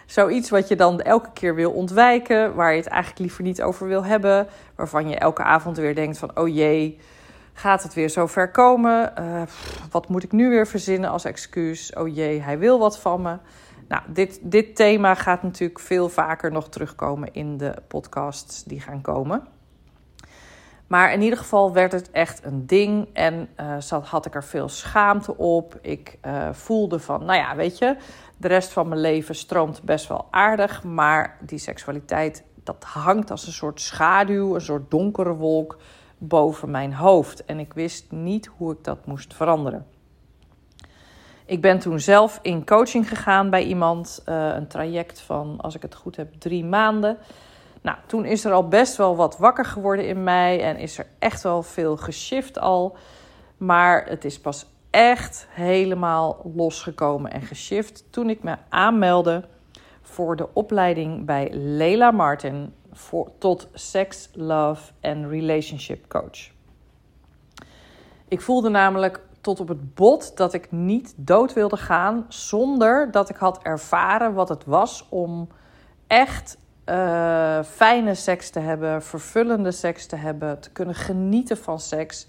Zoiets 0.05 0.49
wat 0.49 0.67
je 0.67 0.75
dan 0.75 1.01
elke 1.01 1.29
keer 1.33 1.55
wil 1.55 1.71
ontwijken, 1.71 2.55
waar 2.55 2.71
je 2.71 2.77
het 2.77 2.87
eigenlijk 2.87 3.19
liever 3.19 3.43
niet 3.43 3.61
over 3.61 3.87
wil 3.87 4.05
hebben. 4.05 4.47
Waarvan 4.75 5.09
je 5.09 5.15
elke 5.15 5.43
avond 5.43 5.77
weer 5.77 5.95
denkt 5.95 6.17
van, 6.17 6.37
oh 6.37 6.55
jee, 6.55 6.99
gaat 7.53 7.83
het 7.83 7.93
weer 7.93 8.09
zo 8.09 8.27
ver 8.27 8.51
komen? 8.51 9.13
Uh, 9.19 9.41
wat 9.91 10.07
moet 10.07 10.23
ik 10.23 10.31
nu 10.31 10.49
weer 10.49 10.67
verzinnen 10.67 11.09
als 11.09 11.25
excuus? 11.25 11.93
Oh 11.93 12.15
jee, 12.15 12.41
hij 12.41 12.59
wil 12.59 12.79
wat 12.79 12.99
van 12.99 13.21
me. 13.21 13.37
Nou, 13.87 14.01
dit, 14.07 14.39
dit 14.41 14.75
thema 14.75 15.15
gaat 15.15 15.43
natuurlijk 15.43 15.79
veel 15.79 16.09
vaker 16.09 16.51
nog 16.51 16.69
terugkomen 16.69 17.33
in 17.33 17.57
de 17.57 17.73
podcasts 17.87 18.63
die 18.63 18.79
gaan 18.79 19.01
komen. 19.01 19.47
Maar 20.87 21.13
in 21.13 21.21
ieder 21.21 21.37
geval 21.37 21.73
werd 21.73 21.91
het 21.91 22.11
echt 22.11 22.45
een 22.45 22.65
ding 22.67 23.07
en 23.13 23.49
uh, 23.59 23.75
zat, 23.79 24.07
had 24.07 24.25
ik 24.25 24.35
er 24.35 24.43
veel 24.43 24.69
schaamte 24.69 25.37
op. 25.37 25.77
Ik 25.81 26.17
uh, 26.25 26.49
voelde 26.51 26.99
van, 26.99 27.25
nou 27.25 27.39
ja, 27.39 27.55
weet 27.55 27.77
je, 27.77 27.95
de 28.37 28.47
rest 28.47 28.73
van 28.73 28.87
mijn 28.87 29.01
leven 29.01 29.35
stroomt 29.35 29.83
best 29.83 30.07
wel 30.07 30.27
aardig, 30.31 30.83
maar 30.83 31.37
die 31.41 31.59
seksualiteit, 31.59 32.43
dat 32.63 32.83
hangt 32.83 33.31
als 33.31 33.47
een 33.47 33.53
soort 33.53 33.81
schaduw, 33.81 34.55
een 34.55 34.61
soort 34.61 34.91
donkere 34.91 35.33
wolk 35.33 35.77
boven 36.27 36.71
mijn 36.71 36.93
hoofd. 36.93 37.45
En 37.45 37.59
ik 37.59 37.73
wist 37.73 38.11
niet 38.11 38.49
hoe 38.57 38.73
ik 38.73 38.83
dat 38.83 39.05
moest 39.05 39.33
veranderen. 39.33 39.85
Ik 41.45 41.61
ben 41.61 41.79
toen 41.79 41.99
zelf 41.99 42.39
in 42.41 42.65
coaching 42.65 43.07
gegaan 43.09 43.49
bij 43.49 43.63
iemand, 43.63 44.23
uh, 44.29 44.53
een 44.55 44.67
traject 44.67 45.21
van, 45.21 45.59
als 45.61 45.75
ik 45.75 45.81
het 45.81 45.95
goed 45.95 46.15
heb, 46.15 46.33
drie 46.33 46.65
maanden. 46.65 47.17
Nou, 47.81 47.97
toen 48.05 48.25
is 48.25 48.45
er 48.45 48.51
al 48.51 48.67
best 48.67 48.95
wel 48.97 49.15
wat 49.15 49.37
wakker 49.37 49.65
geworden 49.65 50.07
in 50.07 50.23
mij 50.23 50.63
en 50.63 50.77
is 50.77 50.97
er 50.97 51.07
echt 51.19 51.41
wel 51.41 51.63
veel 51.63 51.97
geshift 51.97 52.59
al. 52.59 52.97
Maar 53.57 54.05
het 54.05 54.25
is 54.25 54.39
pas 54.39 54.65
echt 54.89 55.47
helemaal 55.49 56.51
losgekomen 56.55 57.31
en 57.31 57.41
geshift 57.41 58.11
toen 58.11 58.29
ik 58.29 58.43
me 58.43 58.55
aanmeldde 58.69 59.43
voor 60.01 60.35
de 60.35 60.47
opleiding 60.53 61.25
bij 61.25 61.49
Leila 61.51 62.11
Martin 62.11 62.73
voor, 62.93 63.31
tot 63.37 63.67
Sex, 63.73 64.29
Love 64.33 64.91
en 64.99 65.29
Relationship 65.29 66.07
Coach. 66.07 66.51
Ik 68.27 68.41
voelde 68.41 68.69
namelijk 68.69 69.21
tot 69.41 69.59
op 69.59 69.67
het 69.67 69.93
bot 69.93 70.37
dat 70.37 70.53
ik 70.53 70.71
niet 70.71 71.13
dood 71.15 71.53
wilde 71.53 71.77
gaan 71.77 72.25
zonder 72.27 73.11
dat 73.11 73.29
ik 73.29 73.35
had 73.35 73.63
ervaren 73.63 74.33
wat 74.33 74.49
het 74.49 74.65
was 74.65 75.05
om 75.09 75.47
echt 76.07 76.57
uh, 76.85 77.63
fijne 77.63 78.15
seks 78.15 78.49
te 78.49 78.59
hebben, 78.59 79.03
vervullende 79.03 79.71
seks 79.71 80.05
te 80.05 80.15
hebben, 80.15 80.59
te 80.59 80.71
kunnen 80.71 80.95
genieten 80.95 81.57
van 81.57 81.79
seks, 81.79 82.27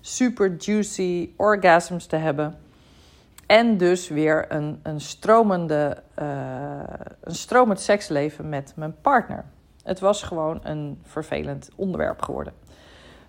super 0.00 0.54
juicy 0.58 1.30
orgasms 1.36 2.06
te 2.06 2.16
hebben. 2.16 2.58
En 3.46 3.76
dus 3.76 4.08
weer 4.08 4.52
een, 4.52 4.80
een, 4.82 5.00
stromende, 5.00 6.02
uh, 6.18 6.26
een 7.20 7.34
stromend 7.34 7.80
seksleven 7.80 8.48
met 8.48 8.72
mijn 8.76 8.94
partner. 9.00 9.44
Het 9.86 10.00
was 10.00 10.22
gewoon 10.22 10.60
een 10.62 10.98
vervelend 11.02 11.68
onderwerp 11.76 12.22
geworden. 12.22 12.52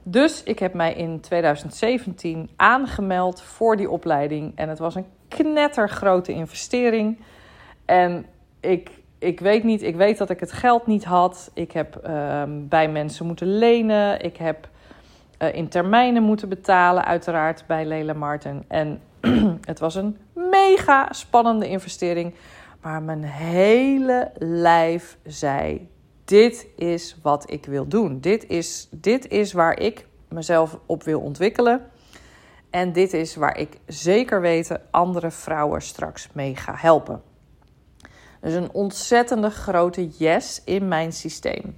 Dus 0.03 0.43
ik 0.43 0.59
heb 0.59 0.73
mij 0.73 0.93
in 0.93 1.19
2017 1.19 2.49
aangemeld 2.55 3.41
voor 3.41 3.77
die 3.77 3.89
opleiding. 3.89 4.51
En 4.55 4.69
het 4.69 4.79
was 4.79 4.95
een 4.95 5.05
knettergrote 5.27 6.31
investering. 6.31 7.19
En 7.85 8.25
ik 8.59 8.91
ik 9.19 9.39
weet 9.39 9.63
niet, 9.63 9.83
ik 9.83 9.95
weet 9.95 10.17
dat 10.17 10.29
ik 10.29 10.39
het 10.39 10.51
geld 10.51 10.87
niet 10.87 11.03
had. 11.03 11.51
Ik 11.53 11.71
heb 11.71 12.01
uh, 12.07 12.43
bij 12.47 12.89
mensen 12.89 13.25
moeten 13.25 13.57
lenen. 13.57 14.21
Ik 14.21 14.37
heb 14.37 14.69
uh, 15.41 15.53
in 15.53 15.67
termijnen 15.67 16.23
moeten 16.23 16.49
betalen, 16.49 17.05
uiteraard 17.05 17.63
bij 17.67 17.85
Lela 17.85 18.13
Martin. 18.13 18.63
En 18.67 19.01
het 19.71 19.79
was 19.79 19.95
een 19.95 20.17
mega 20.33 21.07
spannende 21.11 21.67
investering. 21.67 22.33
Maar 22.81 23.01
mijn 23.01 23.23
hele 23.23 24.31
lijf 24.37 25.17
zei: 25.23 25.89
Dit 26.27 26.67
is 26.75 27.17
wat 27.22 27.51
ik 27.51 27.65
wil 27.65 27.88
doen. 27.88 28.19
Dit 28.19 28.48
is, 28.48 28.88
dit 28.91 29.27
is 29.27 29.53
waar 29.53 29.79
ik 29.79 30.05
mezelf 30.29 30.79
op 30.86 31.03
wil 31.03 31.19
ontwikkelen. 31.19 31.81
En 32.69 32.93
dit 32.93 33.13
is 33.13 33.36
waar 33.36 33.57
ik 33.57 33.77
zeker 33.86 34.41
weten 34.41 34.81
andere 34.91 35.31
vrouwen 35.31 35.81
straks 35.81 36.29
mee 36.34 36.55
ga 36.55 36.74
helpen. 36.75 37.22
Dus 38.41 38.53
een 38.53 38.72
ontzettende 38.72 39.50
grote 39.50 40.07
yes 40.07 40.62
in 40.65 40.88
mijn 40.88 41.12
systeem. 41.13 41.77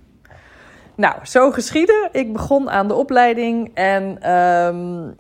Nou, 0.96 1.26
zo 1.26 1.52
geschiedde. 1.52 2.10
Ik 2.12 2.34
begon 2.34 2.70
aan 2.70 2.88
de 2.88 2.96
opleiding 2.96 3.72
en 3.74 4.32
um, 4.32 5.16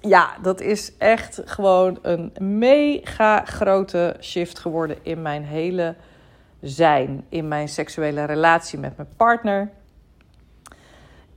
ja, 0.00 0.36
dat 0.42 0.60
is 0.60 0.92
echt 0.98 1.42
gewoon 1.44 1.98
een 2.02 2.32
mega 2.38 3.44
grote 3.44 4.16
shift 4.20 4.58
geworden 4.58 4.96
in 5.02 5.22
mijn 5.22 5.44
hele 5.44 5.94
zijn, 6.60 7.24
in 7.28 7.48
mijn 7.48 7.68
seksuele 7.68 8.24
relatie 8.24 8.78
met 8.78 8.96
mijn 8.96 9.08
partner. 9.16 9.70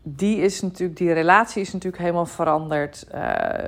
Die 0.01 0.37
is 0.37 0.61
natuurlijk, 0.61 0.97
die 0.97 1.13
relatie 1.13 1.61
is 1.61 1.73
natuurlijk 1.73 2.01
helemaal 2.01 2.25
veranderd. 2.25 3.07
Uh, 3.15 3.67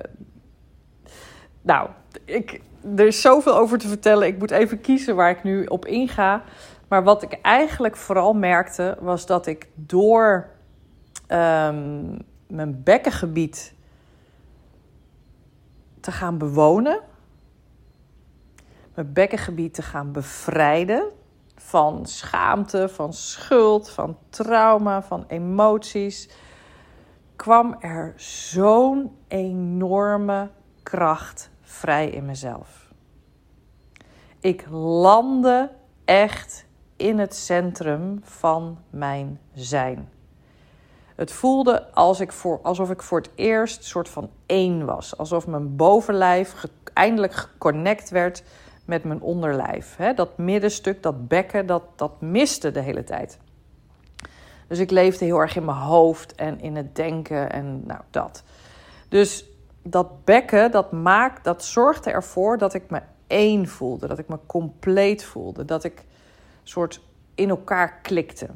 nou, 1.62 1.90
ik, 2.26 2.62
er 2.96 3.08
is 3.08 3.22
zoveel 3.22 3.56
over 3.56 3.78
te 3.78 3.88
vertellen. 3.88 4.28
Ik 4.28 4.38
moet 4.38 4.52
even 4.52 4.82
kiezen 4.82 5.16
waar 5.16 5.30
ik 5.30 5.44
nu 5.44 5.66
op 5.66 5.86
inga. 5.86 6.44
Maar 6.88 7.04
wat 7.04 7.22
ik 7.22 7.34
eigenlijk 7.42 7.96
vooral 7.96 8.34
merkte, 8.34 8.98
was 9.00 9.26
dat 9.26 9.48
ik 9.48 9.68
door 9.76 10.50
um, 11.28 12.18
mijn 12.48 12.84
bekkengebied 12.84 13.74
te 16.00 16.12
gaan 16.12 16.38
bewonen, 16.38 17.00
mijn 18.94 19.14
bekkengebied 19.14 19.74
te 19.74 19.82
gaan 19.82 20.12
bevrijden 20.12 21.04
van 21.66 22.06
schaamte, 22.06 22.90
van 22.90 23.14
schuld, 23.14 23.90
van 23.90 24.18
trauma, 24.30 25.04
van 25.04 25.26
emoties, 25.28 26.30
kwam 27.36 27.76
er 27.80 28.14
zo'n 28.18 29.18
enorme 29.28 30.50
kracht 30.84 31.50
vrij 31.62 32.10
in 32.10 32.26
mezelf. 32.26 32.92
Ik 34.40 34.66
landde 34.70 35.72
echt 36.06 36.66
in 36.96 37.20
het 37.20 37.36
centrum 37.36 38.20
van 38.24 38.78
mijn 38.90 39.40
zijn. 39.54 40.10
Het 41.16 41.32
voelde 41.32 41.94
als 41.94 42.20
ik 42.20 42.32
voor, 42.32 42.60
alsof 42.62 42.90
ik 42.90 43.02
voor 43.02 43.18
het 43.18 43.30
eerst 43.36 43.84
soort 43.84 44.10
van 44.10 44.30
één 44.46 44.86
was. 44.86 45.18
Alsof 45.18 45.48
mijn 45.48 45.76
bovenlijf 45.76 46.66
eindelijk 46.94 47.34
geconnect 47.34 48.10
werd 48.10 48.44
met 48.92 49.04
mijn 49.04 49.22
onderlijf. 49.22 49.98
dat 50.16 50.38
middenstuk, 50.38 51.04
dat 51.04 51.28
bekken, 51.28 51.66
dat, 51.66 51.84
dat 51.96 52.22
miste 52.22 52.72
de 52.72 52.80
hele 52.80 53.04
tijd. 53.04 53.40
Dus 54.68 54.80
ik 54.80 54.92
leefde 54.92 55.26
heel 55.26 55.40
erg 55.40 55.56
in 55.56 55.66
mijn 55.66 55.78
hoofd 55.78 56.36
en 56.36 56.60
in 56.60 56.76
het 56.76 56.96
denken 56.96 57.52
en 57.52 57.86
nou 57.86 58.02
dat. 58.10 58.44
Dus 59.10 59.46
dat 59.84 60.26
bekken, 60.26 60.72
dat 60.72 60.92
maakt, 60.92 61.44
dat 61.44 61.64
zorgde 61.64 62.12
ervoor 62.12 62.58
dat 62.58 62.74
ik 62.74 62.90
me 62.90 63.02
één 63.28 63.68
voelde, 63.68 64.08
dat 64.08 64.20
ik 64.20 64.28
me 64.28 64.40
compleet 64.46 65.24
voelde, 65.24 65.66
dat 65.66 65.84
ik 65.84 66.06
soort 66.64 67.02
in 67.36 67.50
elkaar 67.50 68.00
klikte. 68.02 68.48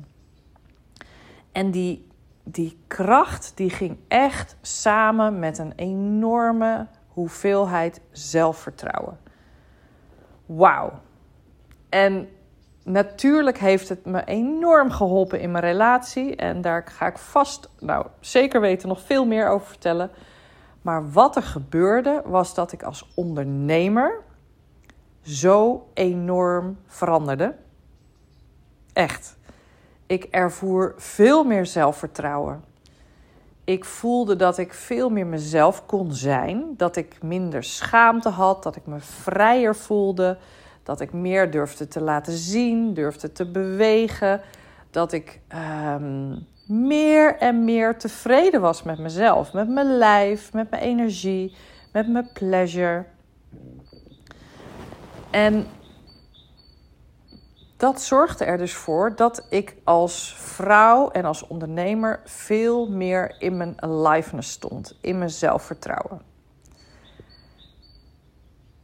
En 1.52 1.72
die, 1.72 2.08
die 2.44 2.78
kracht 2.88 3.52
die 3.56 3.70
ging 3.70 3.98
echt 4.08 4.56
samen 4.62 5.40
met 5.40 5.58
een 5.58 5.74
enorme 5.76 6.88
hoeveelheid 7.08 8.02
zelfvertrouwen. 8.12 9.25
Wauw. 10.46 10.92
En 11.90 12.30
natuurlijk 12.84 13.58
heeft 13.58 13.90
het 13.90 14.06
me 14.06 14.24
enorm 14.24 14.92
geholpen 14.92 15.40
in 15.40 15.52
mijn 15.52 15.64
relatie. 15.64 16.36
En 16.36 16.62
daar 16.62 16.86
ga 16.88 17.08
ik 17.08 17.18
vast, 17.18 17.70
nou 17.80 18.06
zeker 18.20 18.62
weten, 18.62 18.88
nog 18.88 19.02
veel 19.02 19.26
meer 19.26 19.48
over 19.48 19.68
vertellen. 19.68 20.12
Maar 20.82 21.12
wat 21.12 21.36
er 21.36 21.44
gebeurde 21.44 22.22
was 22.26 22.54
dat 22.54 22.72
ik 22.72 22.84
als 22.84 23.12
ondernemer 23.16 24.24
zo 25.22 25.88
enorm 25.94 26.78
veranderde. 26.86 27.56
Echt. 28.94 29.38
Ik 30.08 30.24
ervoer 30.24 30.94
veel 30.98 31.44
meer 31.44 31.66
zelfvertrouwen. 31.66 32.64
Ik 33.66 33.86
voelde 33.86 34.36
dat 34.36 34.58
ik 34.58 34.74
veel 34.74 35.10
meer 35.10 35.28
mezelf 35.28 35.86
kon 35.86 36.14
zijn. 36.14 36.74
Dat 36.78 36.96
ik 36.96 37.24
minder 37.24 37.64
schaamte 37.64 38.30
had. 38.30 38.64
Dat 38.64 38.76
ik 38.76 38.86
me 38.86 39.00
vrijer 39.00 39.76
voelde. 39.76 40.38
Dat 40.84 41.02
ik 41.02 41.14
meer 41.14 41.52
durfde 41.52 41.88
te 41.88 42.02
laten 42.02 42.34
zien. 42.34 42.94
Durfde 42.94 43.32
te 43.32 43.52
bewegen. 43.52 44.42
Dat 44.92 45.12
ik 45.12 45.40
um, 45.94 46.48
meer 46.68 47.38
en 47.38 47.64
meer 47.64 47.98
tevreden 47.98 48.62
was 48.62 48.84
met 48.84 49.00
mezelf. 49.00 49.54
Met 49.54 49.70
mijn 49.70 49.98
lijf. 49.98 50.54
Met 50.54 50.70
mijn 50.70 50.84
energie. 50.84 51.56
Met 51.94 52.08
mijn 52.08 52.30
pleasure. 52.34 53.06
En 55.32 55.68
dat 57.78 58.02
zorgde 58.02 58.46
er 58.46 58.58
dus 58.58 58.74
voor 58.74 59.16
dat 59.16 59.46
ik 59.50 59.76
als 59.84 60.36
vrouw 60.40 61.10
en 61.10 61.26
als 61.26 61.48
ondernemer 61.48 62.22
veel 62.26 62.90
meer 62.90 63.36
in 63.40 63.58
mijn 63.58 63.82
aliveness 63.82 64.52
stond, 64.52 64.98
in 65.02 65.18
mijn 65.18 65.30
zelfvertrouwen. 65.30 66.22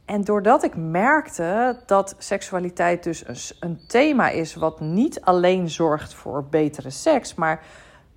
En 0.04 0.24
doordat 0.24 0.64
ik 0.64 0.76
merkte 0.76 1.78
dat 1.86 2.14
seksualiteit 2.18 3.02
dus 3.02 3.56
een 3.60 3.80
thema 3.86 4.28
is 4.28 4.54
wat 4.54 4.80
niet 4.80 5.20
alleen 5.20 5.70
zorgt 5.70 6.14
voor 6.14 6.44
betere 6.44 6.90
seks, 6.90 7.34
maar 7.34 7.64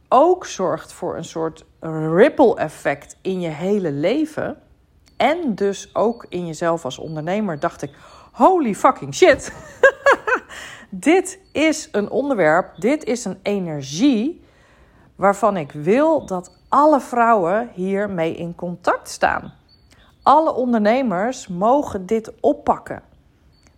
ook 0.10 0.46
zorgt 0.46 0.94
voor 0.94 1.18
een 1.18 1.26
soort 1.26 1.66
ripple 1.80 2.56
effect 2.56 3.18
in 3.22 3.42
je 3.42 3.50
hele 3.50 3.92
leven. 3.92 4.58
En 5.18 5.56
dus 5.56 5.96
ook 5.96 6.26
in 6.30 6.46
jezelf 6.46 6.86
als 6.86 6.98
ondernemer 6.98 7.60
dacht 7.60 7.82
ik: 7.82 7.92
holy 8.32 8.76
fucking 8.76 9.16
shit. 9.16 9.52
dit 11.00 11.40
is 11.52 11.90
een 11.92 12.10
onderwerp, 12.10 12.72
dit 12.78 13.04
is 13.04 13.26
een 13.26 13.40
energie 13.42 14.44
waarvan 15.16 15.58
ik 15.58 15.72
wil 15.72 16.26
dat 16.26 16.58
alle 16.70 17.00
vrouwen 17.00 17.70
hiermee 17.74 18.36
in 18.36 18.56
contact 18.56 19.10
staan. 19.10 19.54
Alle 20.24 20.54
ondernemers 20.54 21.48
mogen 21.48 22.06
dit 22.06 22.32
oppakken. 22.40 23.02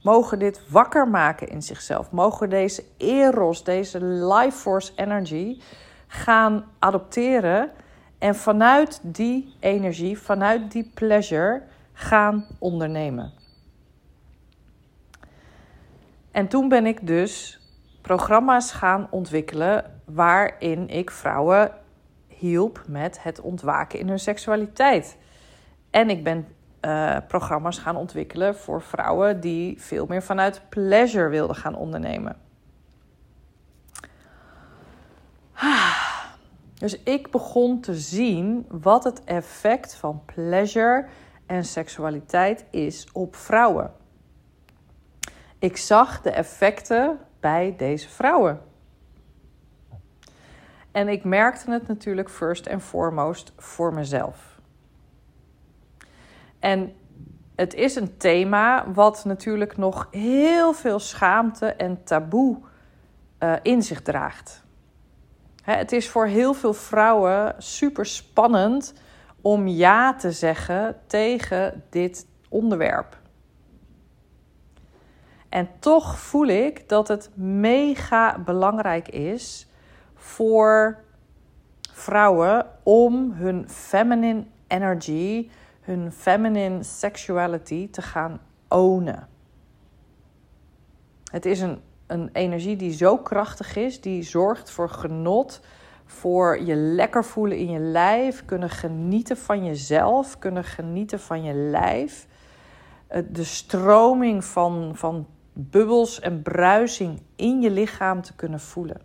Mogen 0.02 0.40
dit 0.40 0.62
wakker 0.70 1.08
maken 1.08 1.48
in 1.48 1.62
zichzelf. 1.62 2.12
Mogen 2.12 2.50
deze 2.50 2.84
eros, 2.98 3.64
deze 3.64 4.04
life 4.04 4.58
force 4.58 4.92
energy 4.96 5.62
gaan 6.08 6.66
adopteren. 6.80 7.72
En 8.18 8.36
vanuit 8.36 9.00
die 9.04 9.56
energie, 9.60 10.20
vanuit 10.20 10.72
die 10.72 10.92
pleasure 10.94 11.62
gaan 11.94 12.46
ondernemen. 12.60 13.37
En 16.38 16.48
toen 16.48 16.70
ben 16.70 16.86
ik 16.86 17.08
dus 17.08 17.60
programma's 18.02 18.72
gaan 18.72 19.08
ontwikkelen 19.10 20.02
waarin 20.06 20.90
ik 20.90 21.12
vrouwen 21.12 21.72
hielp 22.28 22.84
met 22.88 23.24
het 23.24 23.42
ontwaken 23.42 24.00
in 24.00 24.08
hun 24.08 24.20
seksualiteit. 24.20 25.18
En 25.90 26.10
ik 26.10 26.24
ben 26.24 26.48
uh, 26.82 27.18
programma's 27.28 27.78
gaan 27.78 27.96
ontwikkelen 27.96 28.56
voor 28.56 28.82
vrouwen 28.82 29.40
die 29.40 29.82
veel 29.82 30.06
meer 30.06 30.24
vanuit 30.24 30.62
pleasure 30.70 31.30
wilden 31.30 31.56
gaan 31.56 31.76
ondernemen. 31.76 32.36
Dus 36.74 37.04
ik 37.04 37.32
begon 37.32 37.82
te 37.82 37.96
zien 37.96 38.66
wat 38.70 39.04
het 39.04 39.24
effect 39.24 39.96
van 39.96 40.22
pleasure 40.26 41.06
en 41.46 41.66
seksualiteit 41.66 42.66
is 42.72 43.08
op 43.12 43.36
vrouwen. 43.36 43.92
Ik 45.60 45.78
zag 45.78 46.22
de 46.22 46.30
effecten 46.30 47.20
bij 47.40 47.74
deze 47.78 48.10
vrouwen. 48.10 48.62
En 50.92 51.08
ik 51.08 51.24
merkte 51.24 51.72
het 51.72 51.88
natuurlijk 51.88 52.30
first 52.30 52.70
and 52.70 52.84
foremost 52.84 53.54
voor 53.58 53.94
mezelf. 53.94 54.60
En 56.60 56.96
het 57.56 57.74
is 57.74 57.96
een 57.96 58.18
thema 58.18 58.92
wat 58.92 59.26
natuurlijk 59.26 59.78
nog 59.78 60.08
heel 60.12 60.74
veel 60.74 61.00
schaamte 61.00 61.66
en 61.66 62.04
taboe 62.04 62.58
uh, 63.40 63.54
in 63.62 63.82
zich 63.82 64.02
draagt. 64.02 64.64
Hè, 65.64 65.74
het 65.74 65.92
is 65.92 66.10
voor 66.10 66.26
heel 66.26 66.54
veel 66.54 66.74
vrouwen 66.74 67.56
super 67.58 68.06
spannend 68.06 68.94
om 69.42 69.68
ja 69.68 70.16
te 70.16 70.32
zeggen 70.32 71.00
tegen 71.08 71.84
dit 71.90 72.28
onderwerp. 72.50 73.17
En 75.58 75.70
toch 75.80 76.20
voel 76.20 76.48
ik 76.48 76.90
dat 76.90 77.08
het 77.08 77.30
mega 77.38 78.40
belangrijk 78.40 79.08
is 79.08 79.68
voor 80.16 80.98
vrouwen 81.92 82.66
om 82.84 83.32
hun 83.32 83.70
feminine 83.70 84.44
energy, 84.68 85.50
hun 85.82 86.12
feminine 86.12 86.84
sexuality 86.84 87.90
te 87.90 88.02
gaan 88.02 88.40
ownen. 88.68 89.28
Het 91.32 91.46
is 91.46 91.62
een, 91.62 91.82
een 92.08 92.30
energie 92.34 92.76
die 92.76 92.94
zo 92.94 93.18
krachtig 93.18 93.76
is, 93.76 94.02
die 94.02 94.24
zorgt 94.24 94.72
voor 94.72 94.90
genot, 94.90 95.62
voor 96.06 96.62
je 96.62 96.76
lekker 96.76 97.26
voelen 97.26 97.58
in 97.58 97.70
je 97.70 97.80
lijf, 97.80 98.46
kunnen 98.46 98.70
genieten 98.70 99.38
van 99.38 99.66
jezelf, 99.66 100.40
kunnen 100.40 100.64
genieten 100.64 101.20
van 101.20 101.44
je 101.44 101.54
lijf. 101.54 102.28
De 103.32 103.44
stroming 103.44 104.46
van, 104.46 104.92
van 104.96 105.28
bubbels 105.60 106.20
en 106.20 106.42
bruising 106.42 107.22
in 107.36 107.62
je 107.62 107.72
lichaam 107.72 108.22
te 108.22 108.36
kunnen 108.36 108.60
voelen. 108.60 109.02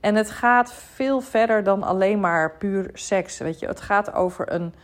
En 0.00 0.14
het 0.14 0.30
gaat 0.30 0.72
veel 0.72 1.20
verder 1.20 1.62
dan 1.62 1.82
alleen 1.82 2.20
maar 2.20 2.56
puur 2.56 2.90
seks. 2.92 3.38
Weet 3.38 3.58
je, 3.58 3.66
het 3.66 3.80
gaat 3.80 4.12
over 4.12 4.52
een, 4.52 4.74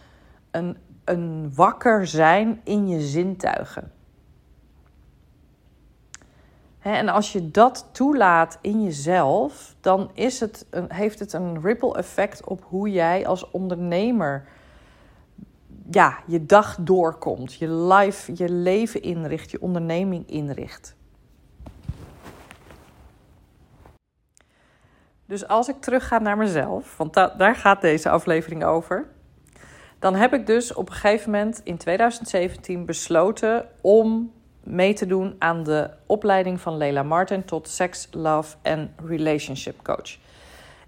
een, 0.51 0.77
een 1.05 1.55
wakker 1.55 2.07
zijn 2.07 2.61
in 2.65 2.89
je 2.89 3.01
zintuigen. 3.01 3.93
en 6.81 7.09
als 7.09 7.33
je 7.33 7.51
dat 7.51 7.89
toelaat 7.93 8.59
in 8.61 8.83
jezelf, 8.83 9.75
dan 9.81 10.11
is 10.15 10.41
het 10.41 10.67
een, 10.71 10.93
heeft 10.93 11.19
het 11.19 11.33
een 11.33 11.61
ripple 11.63 11.97
effect 11.97 12.45
op 12.45 12.65
hoe 12.65 12.91
jij 12.91 13.27
als 13.27 13.51
ondernemer 13.51 14.49
ja, 15.91 16.19
je 16.27 16.47
dag 16.47 16.77
doorkomt, 16.81 17.55
je 17.55 17.71
life, 17.71 18.33
je 18.35 18.49
leven 18.49 19.03
inricht, 19.03 19.51
je 19.51 19.61
onderneming 19.61 20.31
inricht. 20.31 20.97
Dus 25.27 25.49
als 25.49 25.69
ik 25.69 25.81
terugga 25.81 26.19
naar 26.19 26.37
mezelf, 26.37 26.97
want 26.97 27.15
daar 27.15 27.57
gaat 27.57 27.81
deze 27.81 28.11
aflevering 28.11 28.65
over, 28.65 29.07
dan 29.99 30.15
heb 30.15 30.33
ik 30.33 30.47
dus 30.47 30.73
op 30.73 30.89
een 30.89 30.95
gegeven 30.95 31.31
moment 31.31 31.61
in 31.65 31.77
2017 31.77 32.87
besloten 32.87 33.69
om 33.81 34.33
mee 34.63 34.95
te 34.95 35.07
doen 35.07 35.35
aan 35.39 35.63
de 35.63 35.91
opleiding 36.07 36.61
van 36.61 36.77
Leila 36.77 37.03
Martin 37.03 37.45
tot 37.45 37.69
Sex, 37.69 38.09
Love 38.11 38.57
en 38.63 38.95
Relationship 39.07 39.83
Coach. 39.83 40.19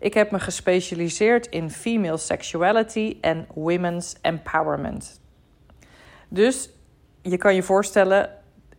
Ik 0.03 0.15
heb 0.15 0.31
me 0.31 0.41
gespecialiseerd 0.41 1.47
in 1.47 1.71
female 1.71 2.17
sexuality 2.17 3.17
en 3.21 3.47
women's 3.55 4.17
empowerment. 4.21 5.21
Dus 6.29 6.71
je 7.21 7.37
kan 7.37 7.55
je 7.55 7.63
voorstellen, 7.63 8.31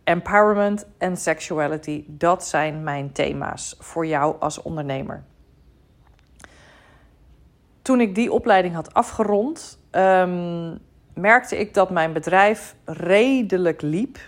empowerment 0.02 0.86
en 0.98 1.16
sexuality, 1.16 2.04
dat 2.06 2.44
zijn 2.44 2.82
mijn 2.82 3.12
thema's 3.12 3.76
voor 3.78 4.06
jou 4.06 4.36
als 4.40 4.62
ondernemer. 4.62 5.24
Toen 7.82 8.00
ik 8.00 8.14
die 8.14 8.32
opleiding 8.32 8.74
had 8.74 8.94
afgerond, 8.94 9.78
um, 9.90 10.78
merkte 11.14 11.58
ik 11.58 11.74
dat 11.74 11.90
mijn 11.90 12.12
bedrijf 12.12 12.74
redelijk 12.84 13.82
liep, 13.82 14.18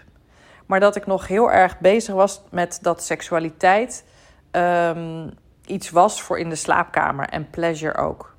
maar 0.67 0.81
dat 0.81 0.97
ik 0.97 1.07
nog 1.07 1.27
heel 1.27 1.53
erg 1.53 1.79
bezig 1.79 2.15
was 2.15 2.43
met 2.51 2.79
dat 2.83 3.03
seksualiteit. 3.03 4.05
Um, 4.53 5.31
iets 5.66 5.90
was 5.90 6.22
voor 6.22 6.38
in 6.38 6.48
de 6.48 6.55
slaapkamer 6.55 7.29
en 7.29 7.50
pleasure 7.50 7.96
ook. 7.96 8.35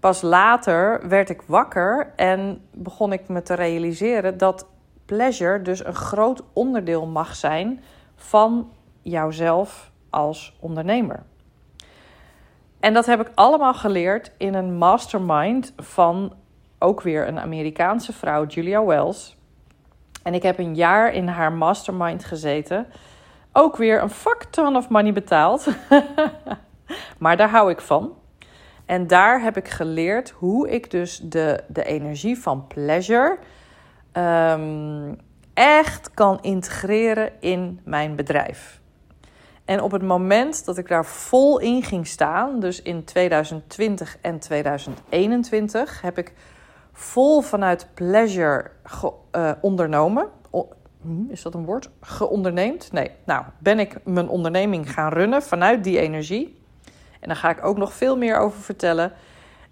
pas 0.00 0.22
later 0.22 1.08
werd 1.08 1.28
ik 1.28 1.42
wakker 1.42 2.12
en 2.16 2.64
begon 2.72 3.12
ik 3.12 3.28
me 3.28 3.42
te 3.42 3.54
realiseren 3.54 4.38
dat 4.38 4.66
pleasure 5.04 5.62
dus 5.62 5.84
een 5.84 5.94
groot 5.94 6.42
onderdeel 6.52 7.06
mag 7.06 7.34
zijn 7.34 7.82
van 8.16 8.70
jouzelf 9.02 9.90
als 10.10 10.56
ondernemer. 10.60 11.22
En 12.80 12.94
dat 12.94 13.06
heb 13.06 13.20
ik 13.20 13.30
allemaal 13.34 13.74
geleerd 13.74 14.32
in 14.36 14.54
een 14.54 14.78
mastermind 14.78 15.72
van 15.76 16.34
ook 16.78 17.00
weer 17.00 17.28
een 17.28 17.40
Amerikaanse 17.40 18.12
vrouw, 18.12 18.46
Julia 18.46 18.84
Wells. 18.84 19.36
En 20.22 20.34
ik 20.34 20.42
heb 20.42 20.58
een 20.58 20.74
jaar 20.74 21.12
in 21.12 21.28
haar 21.28 21.52
mastermind 21.52 22.24
gezeten. 22.24 22.86
Ook 23.52 23.76
weer 23.76 24.02
een 24.02 24.10
fuck 24.10 24.46
ton 24.50 24.76
of 24.76 24.88
money 24.88 25.12
betaald. 25.12 25.66
maar 27.18 27.36
daar 27.36 27.50
hou 27.50 27.70
ik 27.70 27.80
van. 27.80 28.14
En 28.86 29.06
daar 29.06 29.42
heb 29.42 29.56
ik 29.56 29.68
geleerd 29.68 30.30
hoe 30.30 30.70
ik 30.70 30.90
dus 30.90 31.18
de, 31.18 31.64
de 31.68 31.84
energie 31.84 32.38
van 32.38 32.66
pleasure 32.66 33.38
um, 34.12 35.18
echt 35.54 36.10
kan 36.14 36.38
integreren 36.40 37.32
in 37.40 37.80
mijn 37.84 38.16
bedrijf. 38.16 38.80
En 39.64 39.82
op 39.82 39.90
het 39.90 40.02
moment 40.02 40.64
dat 40.64 40.78
ik 40.78 40.88
daar 40.88 41.06
vol 41.06 41.58
in 41.58 41.82
ging 41.82 42.06
staan, 42.06 42.60
dus 42.60 42.82
in 42.82 43.04
2020 43.04 44.18
en 44.20 44.38
2021, 44.38 46.00
heb 46.00 46.18
ik 46.18 46.32
vol 46.92 47.40
vanuit 47.40 47.88
pleasure 47.94 48.70
ge, 48.84 49.12
uh, 49.32 49.52
ondernomen. 49.60 50.28
Hm, 51.02 51.30
is 51.30 51.42
dat 51.42 51.54
een 51.54 51.64
woord? 51.64 51.90
Geonderneemd? 52.00 52.92
Nee. 52.92 53.10
Nou, 53.24 53.44
ben 53.58 53.78
ik 53.78 53.96
mijn 54.04 54.28
onderneming 54.28 54.92
gaan 54.92 55.12
runnen 55.12 55.42
vanuit 55.42 55.84
die 55.84 55.98
energie. 55.98 56.58
En 57.20 57.28
daar 57.28 57.36
ga 57.36 57.50
ik 57.50 57.64
ook 57.64 57.76
nog 57.76 57.92
veel 57.92 58.16
meer 58.16 58.36
over 58.36 58.60
vertellen. 58.60 59.12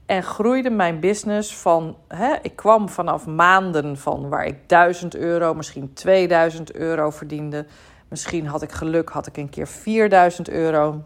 En 0.06 0.22
groeide 0.22 0.70
mijn 0.70 1.00
business 1.00 1.56
van, 1.56 1.96
hè, 2.08 2.34
ik 2.42 2.56
kwam 2.56 2.88
vanaf 2.88 3.26
maanden 3.26 3.96
van 3.96 4.28
waar 4.28 4.46
ik 4.46 4.68
1000 4.68 5.16
euro, 5.16 5.54
misschien 5.54 5.92
2000 5.92 6.74
euro 6.74 7.10
verdiende. 7.10 7.66
Misschien 8.08 8.46
had 8.46 8.62
ik 8.62 8.72
geluk, 8.72 9.08
had 9.08 9.26
ik 9.26 9.36
een 9.36 9.48
keer 9.48 9.66
4000 9.66 10.48
euro. 10.48 11.02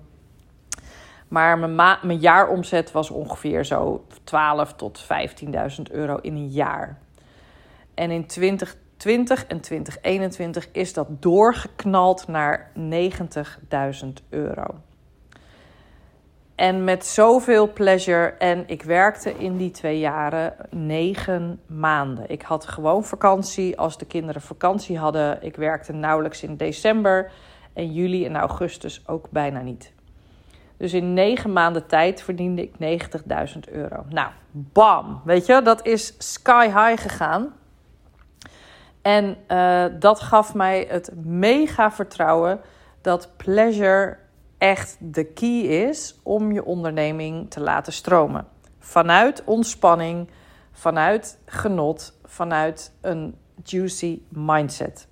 Maar 1.29 1.59
mijn, 1.59 1.99
mijn 2.03 2.19
jaaromzet 2.19 2.93
was 2.93 3.11
ongeveer 3.11 3.65
zo 3.65 4.07
12 4.25 4.75
tot 4.75 5.03
15.000 5.03 5.83
euro 5.91 6.17
in 6.17 6.35
een 6.35 6.49
jaar. 6.49 6.99
En 7.95 8.11
in 8.11 8.27
2020 9.03 9.47
en 9.47 9.61
2021 9.61 10.69
is 10.73 10.93
dat 10.93 11.07
doorgeknald 11.23 12.27
naar 12.29 12.71
90.000 12.79 14.09
euro. 14.29 14.65
En 16.55 16.85
met 16.85 17.07
zoveel 17.07 17.73
pleasure. 17.73 18.27
En 18.27 18.65
ik 18.67 18.83
werkte 18.83 19.39
in 19.39 19.57
die 19.57 19.71
twee 19.71 19.99
jaren 19.99 20.55
negen 20.71 21.61
maanden. 21.67 22.31
Ik 22.31 22.43
had 22.43 22.67
gewoon 22.67 23.05
vakantie 23.05 23.79
als 23.79 23.99
de 23.99 24.05
kinderen 24.05 24.43
vakantie 24.43 24.99
hadden. 24.99 25.43
Ik 25.43 25.57
werkte 25.57 25.93
nauwelijks 25.93 26.43
in 26.43 26.57
december. 26.57 27.31
En 27.73 27.93
juli 27.93 28.27
en 28.27 28.37
augustus 28.37 29.09
ook 29.09 29.31
bijna 29.31 29.61
niet. 29.61 29.93
Dus 30.77 30.93
in 30.93 31.15
negen 31.15 31.53
maanden 31.53 31.87
tijd 31.87 32.23
verdiende 32.23 32.63
ik 32.63 33.01
90.000 33.55 33.73
euro. 33.73 34.05
Nou, 34.09 34.31
bam. 34.51 35.21
Weet 35.25 35.47
je, 35.47 35.63
dat 35.63 35.87
is 35.87 36.15
sky 36.19 36.67
high 36.67 37.03
gegaan. 37.03 37.53
En 39.03 39.37
uh, 39.49 39.85
dat 39.99 40.21
gaf 40.21 40.55
mij 40.55 40.87
het 40.89 41.13
mega 41.25 41.93
vertrouwen 41.93 42.61
dat 43.01 43.29
pleasure 43.37 44.17
echt 44.59 44.97
de 45.01 45.25
key 45.25 45.61
is 45.61 46.21
om 46.23 46.53
je 46.53 46.65
onderneming 46.65 47.51
te 47.51 47.61
laten 47.61 47.93
stromen. 47.93 48.47
Vanuit 48.79 49.43
ontspanning, 49.45 50.29
vanuit 50.73 51.39
genot, 51.47 52.19
vanuit 52.25 52.93
een 53.01 53.35
juicy 53.65 54.21
mindset. 54.29 55.09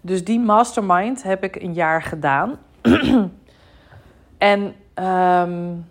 Dus 0.00 0.24
die 0.24 0.40
mastermind 0.40 1.22
heb 1.22 1.44
ik 1.44 1.56
een 1.56 1.74
jaar 1.74 2.02
gedaan. 2.02 2.58
en 4.38 4.74
um, 4.94 5.86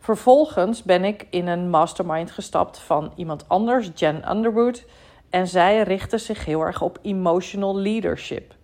vervolgens 0.00 0.82
ben 0.82 1.04
ik 1.04 1.26
in 1.30 1.46
een 1.46 1.70
mastermind 1.70 2.30
gestapt 2.30 2.78
van 2.78 3.12
iemand 3.16 3.48
anders, 3.48 3.90
Jen 3.94 4.30
Underwood. 4.30 4.84
En 5.30 5.46
zij 5.46 5.82
richtte 5.82 6.18
zich 6.18 6.44
heel 6.44 6.60
erg 6.60 6.82
op 6.82 6.98
emotional 7.02 7.76
leadership. 7.76 8.54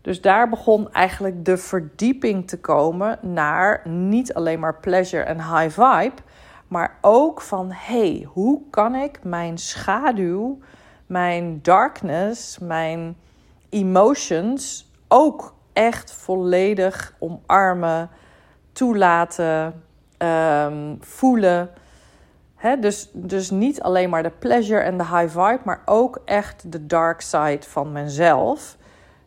Dus 0.00 0.20
daar 0.20 0.48
begon 0.48 0.92
eigenlijk 0.92 1.44
de 1.44 1.56
verdieping 1.56 2.48
te 2.48 2.60
komen 2.60 3.18
naar 3.20 3.88
niet 3.88 4.34
alleen 4.34 4.60
maar 4.60 4.76
pleasure 4.80 5.22
en 5.22 5.36
high 5.36 5.80
vibe, 5.80 6.22
maar 6.68 6.98
ook 7.00 7.40
van 7.40 7.68
hey, 7.70 8.26
hoe 8.28 8.60
kan 8.70 8.94
ik 8.94 9.18
mijn 9.22 9.58
schaduw, 9.58 10.58
mijn 11.06 11.58
darkness, 11.62 12.58
mijn 12.58 13.16
emotions 13.68 14.90
ook 15.08 15.54
echt 15.72 16.12
volledig 16.12 17.14
omarmen, 17.18 18.10
toelaten, 18.72 19.82
um, 20.18 20.98
voelen. 21.00 21.70
Dus, 22.80 23.10
dus 23.12 23.50
niet 23.50 23.82
alleen 23.82 24.10
maar 24.10 24.22
de 24.22 24.32
pleasure 24.38 24.80
en 24.80 24.98
de 24.98 25.04
high 25.04 25.28
vibe, 25.28 25.60
maar 25.64 25.82
ook 25.84 26.22
echt 26.24 26.72
de 26.72 26.86
dark 26.86 27.20
side 27.20 27.62
van 27.62 27.92
mezelf 27.92 28.76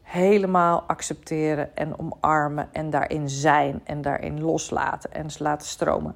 helemaal 0.01 0.83
accepteren 0.87 1.75
en 1.75 1.99
omarmen 1.99 2.69
en 2.71 2.89
daarin 2.89 3.29
zijn 3.29 3.81
en 3.83 4.01
daarin 4.01 4.41
loslaten 4.41 5.13
en 5.13 5.27
laten 5.37 5.67
stromen. 5.67 6.15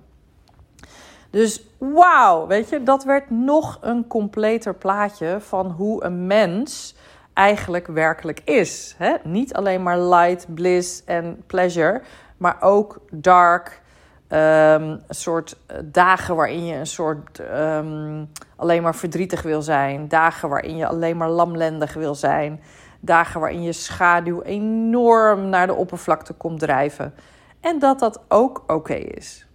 Dus 1.30 1.64
wauw, 1.78 2.48
weet 2.48 2.70
je, 2.70 2.84
dat 2.84 3.04
werd 3.04 3.30
nog 3.30 3.78
een 3.82 4.08
completer 4.08 4.76
plaatje 4.76 5.38
van 5.40 5.72
hoe 5.72 6.04
een 6.04 6.28
mens 6.28 6.96
eigenlijk 7.34 7.88
werkelijk 7.88 8.40
is. 8.40 8.96
Niet 9.24 9.54
alleen 9.54 9.84
maar 9.84 10.00
light, 10.00 10.54
bliss 10.54 11.04
en 11.06 11.44
pleasure, 11.48 12.02
maar 12.38 12.58
ook 12.62 13.02
dark. 13.12 13.82
Um, 14.32 14.38
een 14.38 15.04
soort 15.10 15.58
eh, 15.66 15.78
dagen 15.84 16.36
waarin 16.36 16.66
je 16.66 16.76
een 16.76 16.88
soort 16.88 17.40
um, 17.40 18.30
alleen 18.56 18.84
maar 18.84 18.96
verdrietig 18.96 19.42
wil 19.42 19.62
zijn. 19.62 20.08
Dagen 20.08 20.50
waarin 20.50 20.78
je 20.78 20.88
alleen 20.88 21.18
maar 21.18 21.30
lamlendig 21.30 21.94
wil 21.94 22.16
zijn. 22.16 22.62
Dagen 23.00 23.40
waarin 23.40 23.62
je 23.62 23.72
schaduw 23.72 24.42
enorm 24.42 25.50
naar 25.50 25.68
de 25.68 25.74
oppervlakte 25.74 26.34
komt 26.34 26.60
drijven. 26.60 27.14
En 27.60 27.80
dat 27.80 28.00
dat 28.00 28.22
ook 28.28 28.64
oké 28.68 28.94
is. 28.94 29.48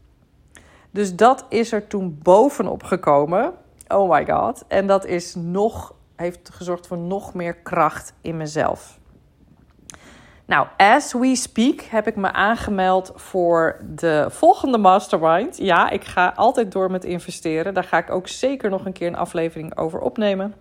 Dus 0.90 1.16
dat 1.16 1.46
is 1.48 1.72
er 1.72 1.86
toen 1.86 2.18
bovenop 2.22 2.82
gekomen. 2.82 3.52
Oh 3.88 4.10
my 4.10 4.26
god. 4.26 4.64
En 4.68 4.86
dat 4.86 5.04
is 5.04 5.34
nog, 5.34 5.94
heeft 6.16 6.50
gezorgd 6.52 6.86
voor 6.86 6.98
nog 6.98 7.34
meer 7.34 7.54
kracht 7.54 8.12
in 8.20 8.36
mezelf. 8.36 8.98
Nou, 10.46 10.66
as 10.76 11.12
we 11.12 11.36
speak 11.36 11.80
heb 11.80 12.06
ik 12.06 12.16
me 12.16 12.32
aangemeld 12.32 13.12
voor 13.14 13.80
de 13.94 14.26
volgende 14.28 14.78
mastermind. 14.78 15.56
Ja, 15.56 15.90
ik 15.90 16.04
ga 16.04 16.32
altijd 16.36 16.72
door 16.72 16.90
met 16.90 17.04
investeren. 17.04 17.74
Daar 17.74 17.84
ga 17.84 17.98
ik 17.98 18.10
ook 18.10 18.28
zeker 18.28 18.70
nog 18.70 18.84
een 18.84 18.92
keer 18.92 19.06
een 19.06 19.16
aflevering 19.16 19.76
over 19.76 20.00
opnemen 20.00 20.54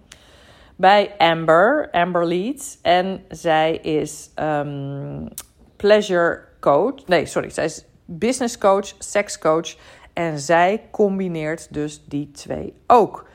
bij 0.76 1.14
Amber, 1.18 1.90
Amber 1.92 2.26
Leeds. 2.26 2.78
En 2.82 3.24
zij 3.28 3.76
is 3.76 4.30
um, 4.40 5.28
pleasure 5.76 6.42
coach. 6.60 7.06
Nee, 7.06 7.26
sorry, 7.26 7.50
zij 7.50 7.66
is 7.66 7.86
business 8.06 8.58
coach, 8.58 8.94
sex 9.00 9.40
coach. 9.40 9.76
En 10.14 10.40
zij 10.40 10.82
combineert 10.92 11.74
dus 11.74 12.04
die 12.06 12.32
twee 12.32 12.74
ook. 12.88 13.28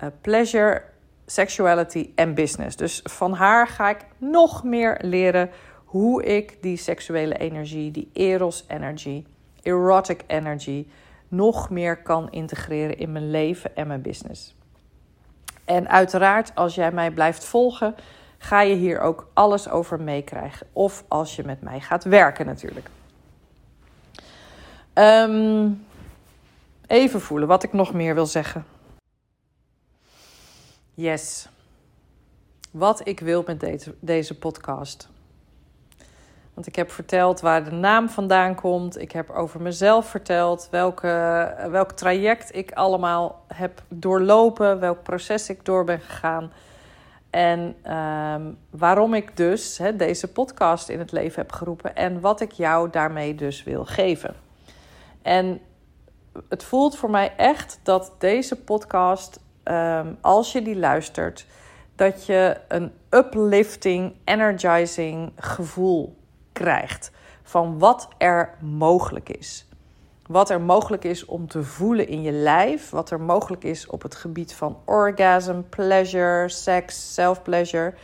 Uh, 0.00 0.08
pleasure, 0.20 0.82
sexuality 1.26 2.10
en 2.14 2.34
business. 2.34 2.76
Dus 2.76 3.00
van 3.04 3.32
haar 3.32 3.66
ga 3.66 3.90
ik 3.90 4.06
nog 4.18 4.64
meer 4.64 4.98
leren 5.02 5.50
hoe 5.88 6.24
ik 6.24 6.58
die 6.60 6.76
seksuele 6.76 7.38
energie, 7.38 7.90
die 7.90 8.10
eros 8.12 8.64
energy, 8.66 9.24
erotic 9.62 10.24
energy, 10.26 10.86
nog 11.28 11.70
meer 11.70 12.02
kan 12.02 12.30
integreren 12.30 12.98
in 12.98 13.12
mijn 13.12 13.30
leven 13.30 13.76
en 13.76 13.86
mijn 13.86 14.02
business. 14.02 14.54
En 15.64 15.88
uiteraard, 15.88 16.54
als 16.54 16.74
jij 16.74 16.92
mij 16.92 17.10
blijft 17.10 17.44
volgen, 17.44 17.94
ga 18.38 18.60
je 18.60 18.74
hier 18.74 19.00
ook 19.00 19.28
alles 19.32 19.68
over 19.68 20.00
meekrijgen. 20.00 20.66
Of 20.72 21.04
als 21.08 21.36
je 21.36 21.44
met 21.44 21.62
mij 21.62 21.80
gaat 21.80 22.04
werken 22.04 22.46
natuurlijk. 22.46 22.90
Ehm, 24.92 25.70
even 26.86 27.20
voelen 27.20 27.48
wat 27.48 27.62
ik 27.62 27.72
nog 27.72 27.92
meer 27.92 28.14
wil 28.14 28.26
zeggen. 28.26 28.64
Yes. 30.94 31.48
Wat 32.70 33.06
ik 33.06 33.20
wil 33.20 33.42
met 33.46 33.60
deze, 33.60 33.94
deze 34.00 34.38
podcast. 34.38 35.08
Want 36.58 36.70
ik 36.70 36.76
heb 36.76 36.90
verteld 36.90 37.40
waar 37.40 37.64
de 37.64 37.70
naam 37.70 38.08
vandaan 38.08 38.54
komt. 38.54 39.00
Ik 39.00 39.12
heb 39.12 39.30
over 39.30 39.62
mezelf 39.62 40.06
verteld 40.06 40.68
welke, 40.70 41.54
welk 41.70 41.92
traject 41.92 42.54
ik 42.54 42.72
allemaal 42.72 43.44
heb 43.46 43.82
doorlopen, 43.88 44.80
welk 44.80 45.02
proces 45.02 45.48
ik 45.48 45.64
door 45.64 45.84
ben 45.84 46.00
gegaan. 46.00 46.52
En 47.30 47.76
ehm, 47.82 48.42
waarom 48.70 49.14
ik 49.14 49.36
dus 49.36 49.80
deze 49.96 50.28
podcast 50.28 50.88
in 50.88 50.98
het 50.98 51.12
leven 51.12 51.42
heb 51.42 51.52
geroepen 51.52 51.96
en 51.96 52.20
wat 52.20 52.40
ik 52.40 52.52
jou 52.52 52.90
daarmee 52.90 53.34
dus 53.34 53.64
wil 53.64 53.84
geven. 53.84 54.34
En 55.22 55.60
het 56.48 56.64
voelt 56.64 56.96
voor 56.96 57.10
mij 57.10 57.32
echt 57.36 57.80
dat 57.82 58.12
deze 58.18 58.56
podcast, 58.56 59.40
ehm, 59.62 60.12
als 60.20 60.52
je 60.52 60.62
die 60.62 60.78
luistert, 60.78 61.46
dat 61.96 62.26
je 62.26 62.56
een 62.68 62.92
uplifting, 63.10 64.14
energizing 64.24 65.32
gevoel 65.36 66.16
krijgt 66.58 67.10
van 67.42 67.78
wat 67.78 68.08
er 68.16 68.54
mogelijk 68.60 69.28
is. 69.28 69.66
Wat 70.26 70.50
er 70.50 70.60
mogelijk 70.60 71.04
is 71.04 71.24
om 71.24 71.48
te 71.48 71.62
voelen 71.62 72.08
in 72.08 72.22
je 72.22 72.32
lijf, 72.32 72.90
wat 72.90 73.10
er 73.10 73.20
mogelijk 73.20 73.64
is 73.64 73.86
op 73.86 74.02
het 74.02 74.14
gebied 74.14 74.54
van 74.54 74.76
orgasm, 74.84 75.60
pleasure, 75.68 76.48
seks, 76.48 77.14
self-pleasure. 77.14 77.94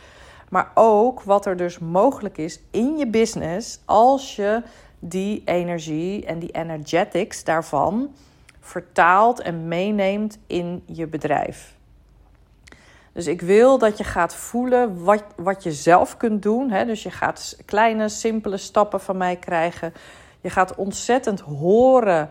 Maar 0.49 0.71
ook 0.73 1.21
wat 1.21 1.45
er 1.45 1.57
dus 1.57 1.79
mogelijk 1.79 2.37
is 2.37 2.59
in 2.71 2.97
je 2.97 3.07
business 3.07 3.79
als 3.85 4.35
je 4.35 4.61
die 4.99 5.41
energie 5.45 6.25
en 6.25 6.39
die 6.39 6.51
energetics 6.51 7.43
daarvan 7.43 8.15
vertaalt 8.59 9.41
en 9.41 9.67
meeneemt 9.67 10.37
in 10.47 10.83
je 10.85 11.07
bedrijf. 11.07 11.74
Dus 13.15 13.27
ik 13.27 13.41
wil 13.41 13.77
dat 13.77 13.97
je 13.97 14.03
gaat 14.03 14.35
voelen 14.35 15.03
wat, 15.03 15.23
wat 15.35 15.63
je 15.63 15.71
zelf 15.71 16.17
kunt 16.17 16.41
doen. 16.41 16.69
Hè? 16.69 16.85
Dus 16.85 17.03
je 17.03 17.11
gaat 17.11 17.57
kleine, 17.65 18.09
simpele 18.09 18.57
stappen 18.57 19.01
van 19.01 19.17
mij 19.17 19.35
krijgen. 19.35 19.93
Je 20.41 20.49
gaat 20.49 20.75
ontzettend 20.75 21.39
horen 21.39 22.29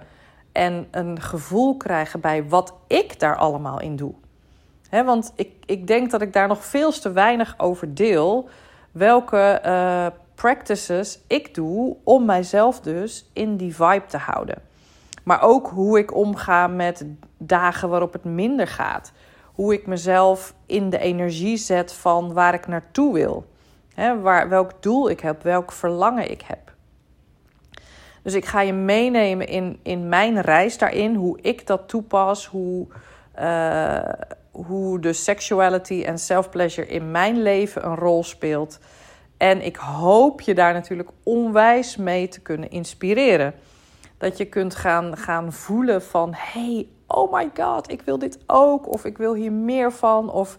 en 0.53 0.87
een 0.91 1.21
gevoel 1.21 1.77
krijgen 1.77 2.21
bij 2.21 2.49
wat 2.49 2.75
ik 2.87 3.21
daar 3.21 3.37
allemaal 3.37 3.81
in 3.81 3.97
doe. 3.97 4.15
Hè, 4.89 5.05
want 5.05 5.33
ik, 5.35 5.51
ik 5.67 5.87
denk 5.87 6.11
dat 6.11 6.23
ik 6.23 6.33
daar 6.33 6.49
nog 6.49 6.65
veel 6.65 6.93
te 6.93 7.13
weinig 7.13 7.55
over 7.59 7.95
deel. 7.95 8.49
Welke 8.93 9.61
uh, 9.67 10.07
practices 10.35 11.19
ik 11.27 11.55
doe 11.55 11.97
om 12.03 12.25
mijzelf 12.25 12.81
dus 12.81 13.31
in 13.33 13.57
die 13.57 13.75
vibe 13.75 14.07
te 14.07 14.19
houden. 14.19 14.63
Maar 15.23 15.43
ook 15.43 15.69
hoe 15.69 15.99
ik 15.99 16.15
omga 16.15 16.67
met 16.67 17.05
dagen 17.39 17.89
waarop 17.89 18.13
het 18.13 18.25
minder 18.25 18.67
gaat. 18.67 19.13
Hoe 19.55 19.73
ik 19.73 19.87
mezelf 19.87 20.55
in 20.67 20.91
de 20.91 20.99
energie 20.99 21.57
zet 21.57 21.93
van 21.93 22.33
waar 22.33 22.55
ik 22.55 22.67
naartoe 22.67 23.15
wil. 23.15 23.47
Hè, 23.95 24.21
waar, 24.21 24.49
welk 24.49 24.83
doel 24.83 25.11
ik 25.11 25.21
heb, 25.21 25.43
welk 25.43 25.73
verlangen 25.73 26.31
ik 26.31 26.43
heb. 26.43 26.73
Dus 28.23 28.35
ik 28.35 28.45
ga 28.45 28.61
je 28.61 28.73
meenemen 28.73 29.47
in, 29.47 29.79
in 29.83 30.09
mijn 30.09 30.41
reis 30.41 30.79
daarin, 30.79 31.15
hoe 31.15 31.39
ik 31.41 31.67
dat 31.67 31.89
toepas, 31.89 32.47
hoe, 32.47 32.87
uh, 33.41 33.99
hoe 34.51 35.01
de 35.01 35.13
sexuality 35.13 36.03
en 36.07 36.19
self-pleasure 36.19 36.87
in 36.87 37.11
mijn 37.11 37.43
leven 37.43 37.87
een 37.87 37.97
rol 37.97 38.25
speelt. 38.25 38.79
En 39.37 39.65
ik 39.65 39.77
hoop 39.77 40.41
je 40.41 40.55
daar 40.55 40.73
natuurlijk 40.73 41.09
onwijs 41.23 41.97
mee 41.97 42.29
te 42.29 42.41
kunnen 42.41 42.71
inspireren. 42.71 43.55
Dat 44.19 44.37
je 44.37 44.45
kunt 44.45 44.75
gaan, 44.75 45.17
gaan 45.17 45.53
voelen 45.53 46.03
van, 46.03 46.33
hey, 46.35 46.87
oh 47.07 47.33
my 47.33 47.51
god, 47.55 47.91
ik 47.91 48.03
wil 48.03 48.19
dit 48.19 48.39
ook. 48.47 48.93
Of 48.93 49.05
ik 49.05 49.19
wil 49.19 49.35
hier 49.35 49.53
meer 49.53 49.93
van. 49.93 50.31
Of, 50.31 50.59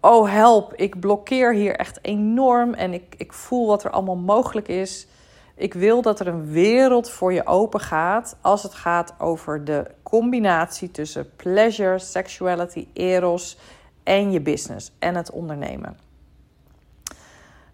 oh 0.00 0.30
help, 0.32 0.74
ik 0.74 1.00
blokkeer 1.00 1.54
hier 1.54 1.76
echt 1.76 1.98
enorm. 2.02 2.74
En 2.74 2.92
ik, 2.92 3.14
ik 3.16 3.32
voel 3.32 3.66
wat 3.66 3.84
er 3.84 3.90
allemaal 3.90 4.16
mogelijk 4.16 4.68
is. 4.68 5.06
Ik 5.54 5.74
wil 5.74 6.02
dat 6.02 6.20
er 6.20 6.26
een 6.26 6.50
wereld 6.50 7.10
voor 7.10 7.32
je 7.32 7.46
open 7.46 7.80
gaat 7.80 8.36
als 8.40 8.62
het 8.62 8.74
gaat 8.74 9.14
over 9.18 9.64
de 9.64 9.84
combinatie 10.02 10.90
tussen 10.90 11.30
pleasure, 11.36 11.98
sexuality, 11.98 12.86
eros 12.92 13.58
en 14.02 14.32
je 14.32 14.40
business 14.40 14.92
en 14.98 15.14
het 15.14 15.30
ondernemen. 15.30 15.98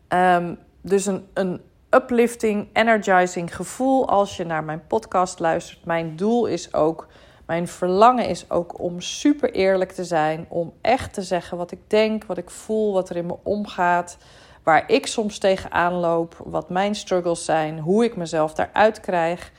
Um, 0.09 0.59
dus 0.81 1.07
een, 1.07 1.27
een 1.35 1.61
uplifting, 1.91 2.69
energizing 2.73 3.57
gevoel 3.57 4.09
als 4.09 4.37
je 4.37 4.45
naar 4.45 4.65
mijn 4.65 4.87
podcast 4.87 5.39
luistert. 5.39 5.85
Mijn 5.85 6.17
doel 6.17 6.47
is 6.47 6.75
ook, 6.75 7.07
mijn 7.47 7.69
verlangen 7.69 8.29
is 8.29 8.51
ook 8.51 8.81
om 8.81 9.01
super 9.01 9.53
eerlijk 9.53 9.93
te 9.93 10.05
zijn, 10.05 10.47
om 10.49 10.73
echt 10.81 11.13
te 11.13 11.23
zeggen 11.23 11.57
wat 11.57 11.71
ik 11.71 11.81
denk, 11.87 12.25
wat 12.25 12.39
ik 12.39 12.51
voel, 12.51 12.93
wat 12.93 13.11
er 13.11 13.17
in 13.17 13.27
me 13.27 13.37
omgaat 13.43 14.17
waar 14.65 14.91
ik 14.91 15.07
soms 15.07 15.39
tegenaan 15.39 15.93
loop, 15.93 16.37
wat 16.45 16.71
mijn 16.71 16.95
struggles 16.95 17.45
zijn, 17.45 17.79
hoe 17.79 18.05
ik 18.05 18.17
mezelf 18.17 18.55
daaruit 18.55 19.01
krijg 19.01 19.53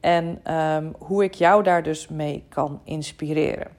en 0.00 0.40
ehm, 0.42 0.92
hoe 0.98 1.24
ik 1.24 1.34
jou 1.34 1.62
daar 1.62 1.82
dus 1.82 2.08
mee 2.08 2.44
kan 2.48 2.80
inspireren. 2.84 3.77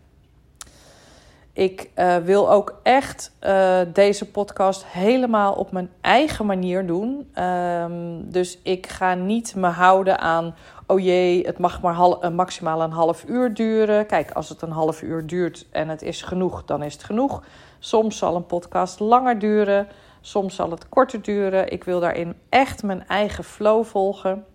Ik 1.59 1.89
uh, 1.95 2.17
wil 2.17 2.51
ook 2.51 2.79
echt 2.83 3.31
uh, 3.43 3.79
deze 3.93 4.31
podcast 4.31 4.85
helemaal 4.85 5.53
op 5.53 5.71
mijn 5.71 5.89
eigen 6.01 6.45
manier 6.45 6.87
doen. 6.87 7.31
Um, 7.43 8.31
dus 8.31 8.59
ik 8.63 8.87
ga 8.87 9.13
niet 9.13 9.55
me 9.55 9.67
houden 9.67 10.19
aan, 10.19 10.55
oh 10.87 10.99
jee, 10.99 11.45
het 11.45 11.57
mag 11.57 11.81
maar 11.81 11.95
uh, 11.95 12.29
maximaal 12.29 12.81
een 12.81 12.91
half 12.91 13.25
uur 13.27 13.53
duren. 13.53 14.05
Kijk, 14.05 14.31
als 14.31 14.49
het 14.49 14.61
een 14.61 14.71
half 14.71 15.01
uur 15.01 15.27
duurt 15.27 15.65
en 15.71 15.89
het 15.89 16.01
is 16.01 16.21
genoeg, 16.21 16.65
dan 16.65 16.83
is 16.83 16.93
het 16.93 17.03
genoeg. 17.03 17.43
Soms 17.79 18.17
zal 18.17 18.35
een 18.35 18.45
podcast 18.45 18.99
langer 18.99 19.39
duren. 19.39 19.87
Soms 20.21 20.55
zal 20.55 20.71
het 20.71 20.89
korter 20.89 21.21
duren. 21.21 21.71
Ik 21.71 21.83
wil 21.83 21.99
daarin 21.99 22.35
echt 22.49 22.83
mijn 22.83 23.07
eigen 23.07 23.43
flow 23.43 23.85
volgen. 23.85 24.45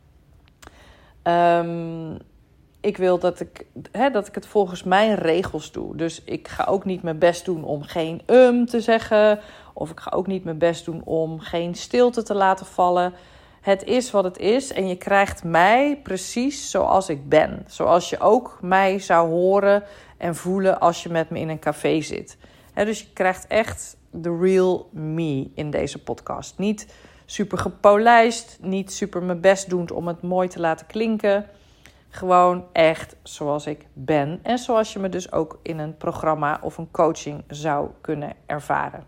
Um, 1.22 2.18
ik 2.84 2.96
wil 2.96 3.18
dat 3.18 3.40
ik, 3.40 3.66
hè, 3.92 4.10
dat 4.10 4.26
ik 4.26 4.34
het 4.34 4.46
volgens 4.46 4.82
mijn 4.82 5.14
regels 5.14 5.72
doe. 5.72 5.96
Dus 5.96 6.22
ik 6.24 6.48
ga 6.48 6.64
ook 6.64 6.84
niet 6.84 7.02
mijn 7.02 7.18
best 7.18 7.44
doen 7.44 7.64
om 7.64 7.82
geen 7.82 8.22
um 8.26 8.66
te 8.66 8.80
zeggen. 8.80 9.40
Of 9.72 9.90
ik 9.90 10.00
ga 10.00 10.10
ook 10.14 10.26
niet 10.26 10.44
mijn 10.44 10.58
best 10.58 10.84
doen 10.84 11.04
om 11.04 11.40
geen 11.40 11.74
stilte 11.74 12.22
te 12.22 12.34
laten 12.34 12.66
vallen. 12.66 13.14
Het 13.60 13.84
is 13.84 14.10
wat 14.10 14.24
het 14.24 14.38
is 14.38 14.72
en 14.72 14.88
je 14.88 14.96
krijgt 14.96 15.44
mij 15.44 16.00
precies 16.02 16.70
zoals 16.70 17.08
ik 17.08 17.28
ben. 17.28 17.64
Zoals 17.66 18.10
je 18.10 18.20
ook 18.20 18.58
mij 18.60 18.98
zou 18.98 19.28
horen 19.28 19.82
en 20.18 20.34
voelen 20.34 20.80
als 20.80 21.02
je 21.02 21.08
met 21.08 21.30
me 21.30 21.38
in 21.38 21.48
een 21.48 21.58
café 21.58 22.00
zit. 22.00 22.36
dus 22.74 23.00
je 23.00 23.12
krijgt 23.12 23.46
echt 23.46 23.96
the 24.22 24.38
real 24.40 24.88
me 24.92 25.50
in 25.54 25.70
deze 25.70 26.02
podcast. 26.02 26.58
Niet 26.58 26.94
super 27.26 27.58
gepolijst, 27.58 28.58
niet 28.60 28.92
super 28.92 29.22
mijn 29.22 29.40
best 29.40 29.68
doen 29.68 29.90
om 29.90 30.08
het 30.08 30.22
mooi 30.22 30.48
te 30.48 30.60
laten 30.60 30.86
klinken. 30.86 31.46
Gewoon 32.14 32.64
echt 32.72 33.16
zoals 33.22 33.66
ik 33.66 33.86
ben. 33.92 34.40
En 34.42 34.58
zoals 34.58 34.92
je 34.92 34.98
me 34.98 35.08
dus 35.08 35.32
ook 35.32 35.58
in 35.62 35.78
een 35.78 35.96
programma 35.96 36.58
of 36.62 36.78
een 36.78 36.90
coaching 36.90 37.44
zou 37.48 37.88
kunnen 38.00 38.32
ervaren. 38.46 39.04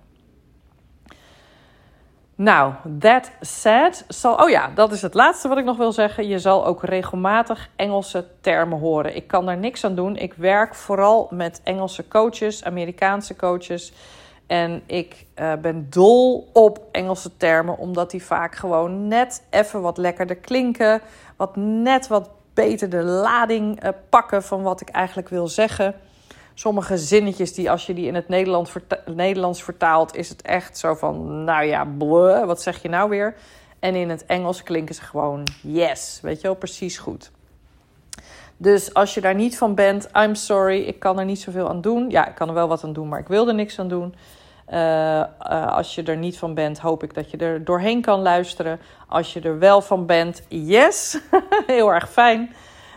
Nou, 2.34 2.72
that 2.98 3.30
said. 3.40 4.04
Zal, 4.08 4.34
oh 4.34 4.48
ja, 4.48 4.70
dat 4.74 4.92
is 4.92 5.02
het 5.02 5.14
laatste 5.14 5.48
wat 5.48 5.58
ik 5.58 5.64
nog 5.64 5.76
wil 5.76 5.92
zeggen. 5.92 6.28
Je 6.28 6.38
zal 6.38 6.66
ook 6.66 6.82
regelmatig 6.82 7.70
Engelse 7.76 8.26
termen 8.40 8.78
horen. 8.78 9.16
Ik 9.16 9.26
kan 9.26 9.46
daar 9.46 9.58
niks 9.58 9.84
aan 9.84 9.94
doen. 9.94 10.16
Ik 10.16 10.34
werk 10.34 10.74
vooral 10.74 11.28
met 11.30 11.60
Engelse 11.64 12.08
coaches, 12.08 12.64
Amerikaanse 12.64 13.36
coaches. 13.36 13.92
En 14.46 14.82
ik 14.86 15.26
uh, 15.36 15.52
ben 15.54 15.86
dol 15.90 16.50
op 16.52 16.80
Engelse 16.92 17.36
termen, 17.36 17.78
omdat 17.78 18.10
die 18.10 18.24
vaak 18.24 18.54
gewoon 18.54 19.08
net 19.08 19.46
even 19.50 19.82
wat 19.82 19.98
lekkerder 19.98 20.36
klinken. 20.36 21.00
Wat 21.36 21.56
net 21.56 22.06
wat 22.06 22.30
beter 22.56 22.90
de 22.90 23.02
lading 23.02 23.84
uh, 23.84 23.90
pakken 24.08 24.42
van 24.42 24.62
wat 24.62 24.80
ik 24.80 24.88
eigenlijk 24.88 25.28
wil 25.28 25.48
zeggen. 25.48 25.94
Sommige 26.54 26.98
zinnetjes 26.98 27.54
die 27.54 27.70
als 27.70 27.86
je 27.86 27.94
die 27.94 28.06
in 28.06 28.14
het 28.14 28.28
Nederlands, 28.28 28.70
verta 28.70 28.98
Nederlands 29.06 29.62
vertaalt, 29.62 30.16
is 30.16 30.28
het 30.28 30.42
echt 30.42 30.78
zo 30.78 30.94
van, 30.94 31.44
nou 31.44 31.64
ja, 31.64 31.84
bleh, 31.84 32.44
wat 32.44 32.62
zeg 32.62 32.82
je 32.82 32.88
nou 32.88 33.08
weer? 33.08 33.34
En 33.78 33.94
in 33.94 34.10
het 34.10 34.26
Engels 34.26 34.62
klinken 34.62 34.94
ze 34.94 35.02
gewoon 35.02 35.46
yes, 35.62 36.18
weet 36.22 36.40
je 36.40 36.46
wel, 36.46 36.56
precies 36.56 36.98
goed. 36.98 37.30
Dus 38.56 38.94
als 38.94 39.14
je 39.14 39.20
daar 39.20 39.34
niet 39.34 39.58
van 39.58 39.74
bent, 39.74 40.08
I'm 40.14 40.34
sorry, 40.34 40.82
ik 40.82 40.98
kan 40.98 41.18
er 41.18 41.24
niet 41.24 41.40
zoveel 41.40 41.68
aan 41.68 41.80
doen. 41.80 42.10
Ja, 42.10 42.28
ik 42.28 42.34
kan 42.34 42.48
er 42.48 42.54
wel 42.54 42.68
wat 42.68 42.84
aan 42.84 42.92
doen, 42.92 43.08
maar 43.08 43.20
ik 43.20 43.28
wil 43.28 43.48
er 43.48 43.54
niks 43.54 43.78
aan 43.78 43.88
doen. 43.88 44.14
Uh, 44.72 44.78
uh, 44.78 45.26
als 45.66 45.94
je 45.94 46.02
er 46.02 46.16
niet 46.16 46.38
van 46.38 46.54
bent, 46.54 46.78
hoop 46.78 47.02
ik 47.02 47.14
dat 47.14 47.30
je 47.30 47.36
er 47.36 47.64
doorheen 47.64 48.00
kan 48.00 48.20
luisteren. 48.20 48.80
Als 49.06 49.32
je 49.32 49.40
er 49.40 49.58
wel 49.58 49.80
van 49.80 50.06
bent, 50.06 50.42
yes, 50.48 51.18
heel 51.66 51.92
erg 51.92 52.10
fijn. 52.10 52.54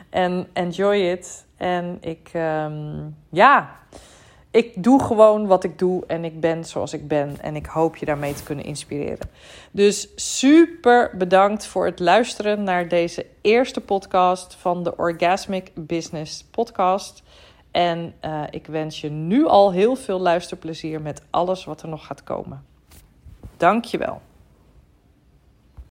En 0.09 0.47
enjoy 0.53 0.95
it. 0.95 1.45
En 1.57 1.97
ik, 2.01 2.31
um, 2.33 3.15
ja, 3.29 3.79
ik 4.51 4.83
doe 4.83 5.03
gewoon 5.03 5.47
wat 5.47 5.63
ik 5.63 5.79
doe 5.79 6.03
en 6.07 6.25
ik 6.25 6.39
ben 6.39 6.65
zoals 6.65 6.93
ik 6.93 7.07
ben. 7.07 7.41
En 7.41 7.55
ik 7.55 7.65
hoop 7.65 7.95
je 7.95 8.05
daarmee 8.05 8.33
te 8.33 8.43
kunnen 8.43 8.65
inspireren. 8.65 9.29
Dus 9.71 10.09
super 10.15 11.11
bedankt 11.17 11.65
voor 11.65 11.85
het 11.85 11.99
luisteren 11.99 12.63
naar 12.63 12.87
deze 12.87 13.25
eerste 13.41 13.81
podcast 13.81 14.55
van 14.55 14.83
de 14.83 14.97
Orgasmic 14.97 15.71
Business 15.75 16.43
Podcast. 16.51 17.23
En 17.71 18.13
uh, 18.25 18.43
ik 18.49 18.67
wens 18.67 19.01
je 19.01 19.09
nu 19.09 19.45
al 19.45 19.71
heel 19.71 19.95
veel 19.95 20.19
luisterplezier 20.19 21.01
met 21.01 21.21
alles 21.29 21.65
wat 21.65 21.81
er 21.81 21.89
nog 21.89 22.05
gaat 22.05 22.23
komen. 22.23 22.65
Dank 23.57 23.85
je 23.85 23.97
wel. 23.97 24.21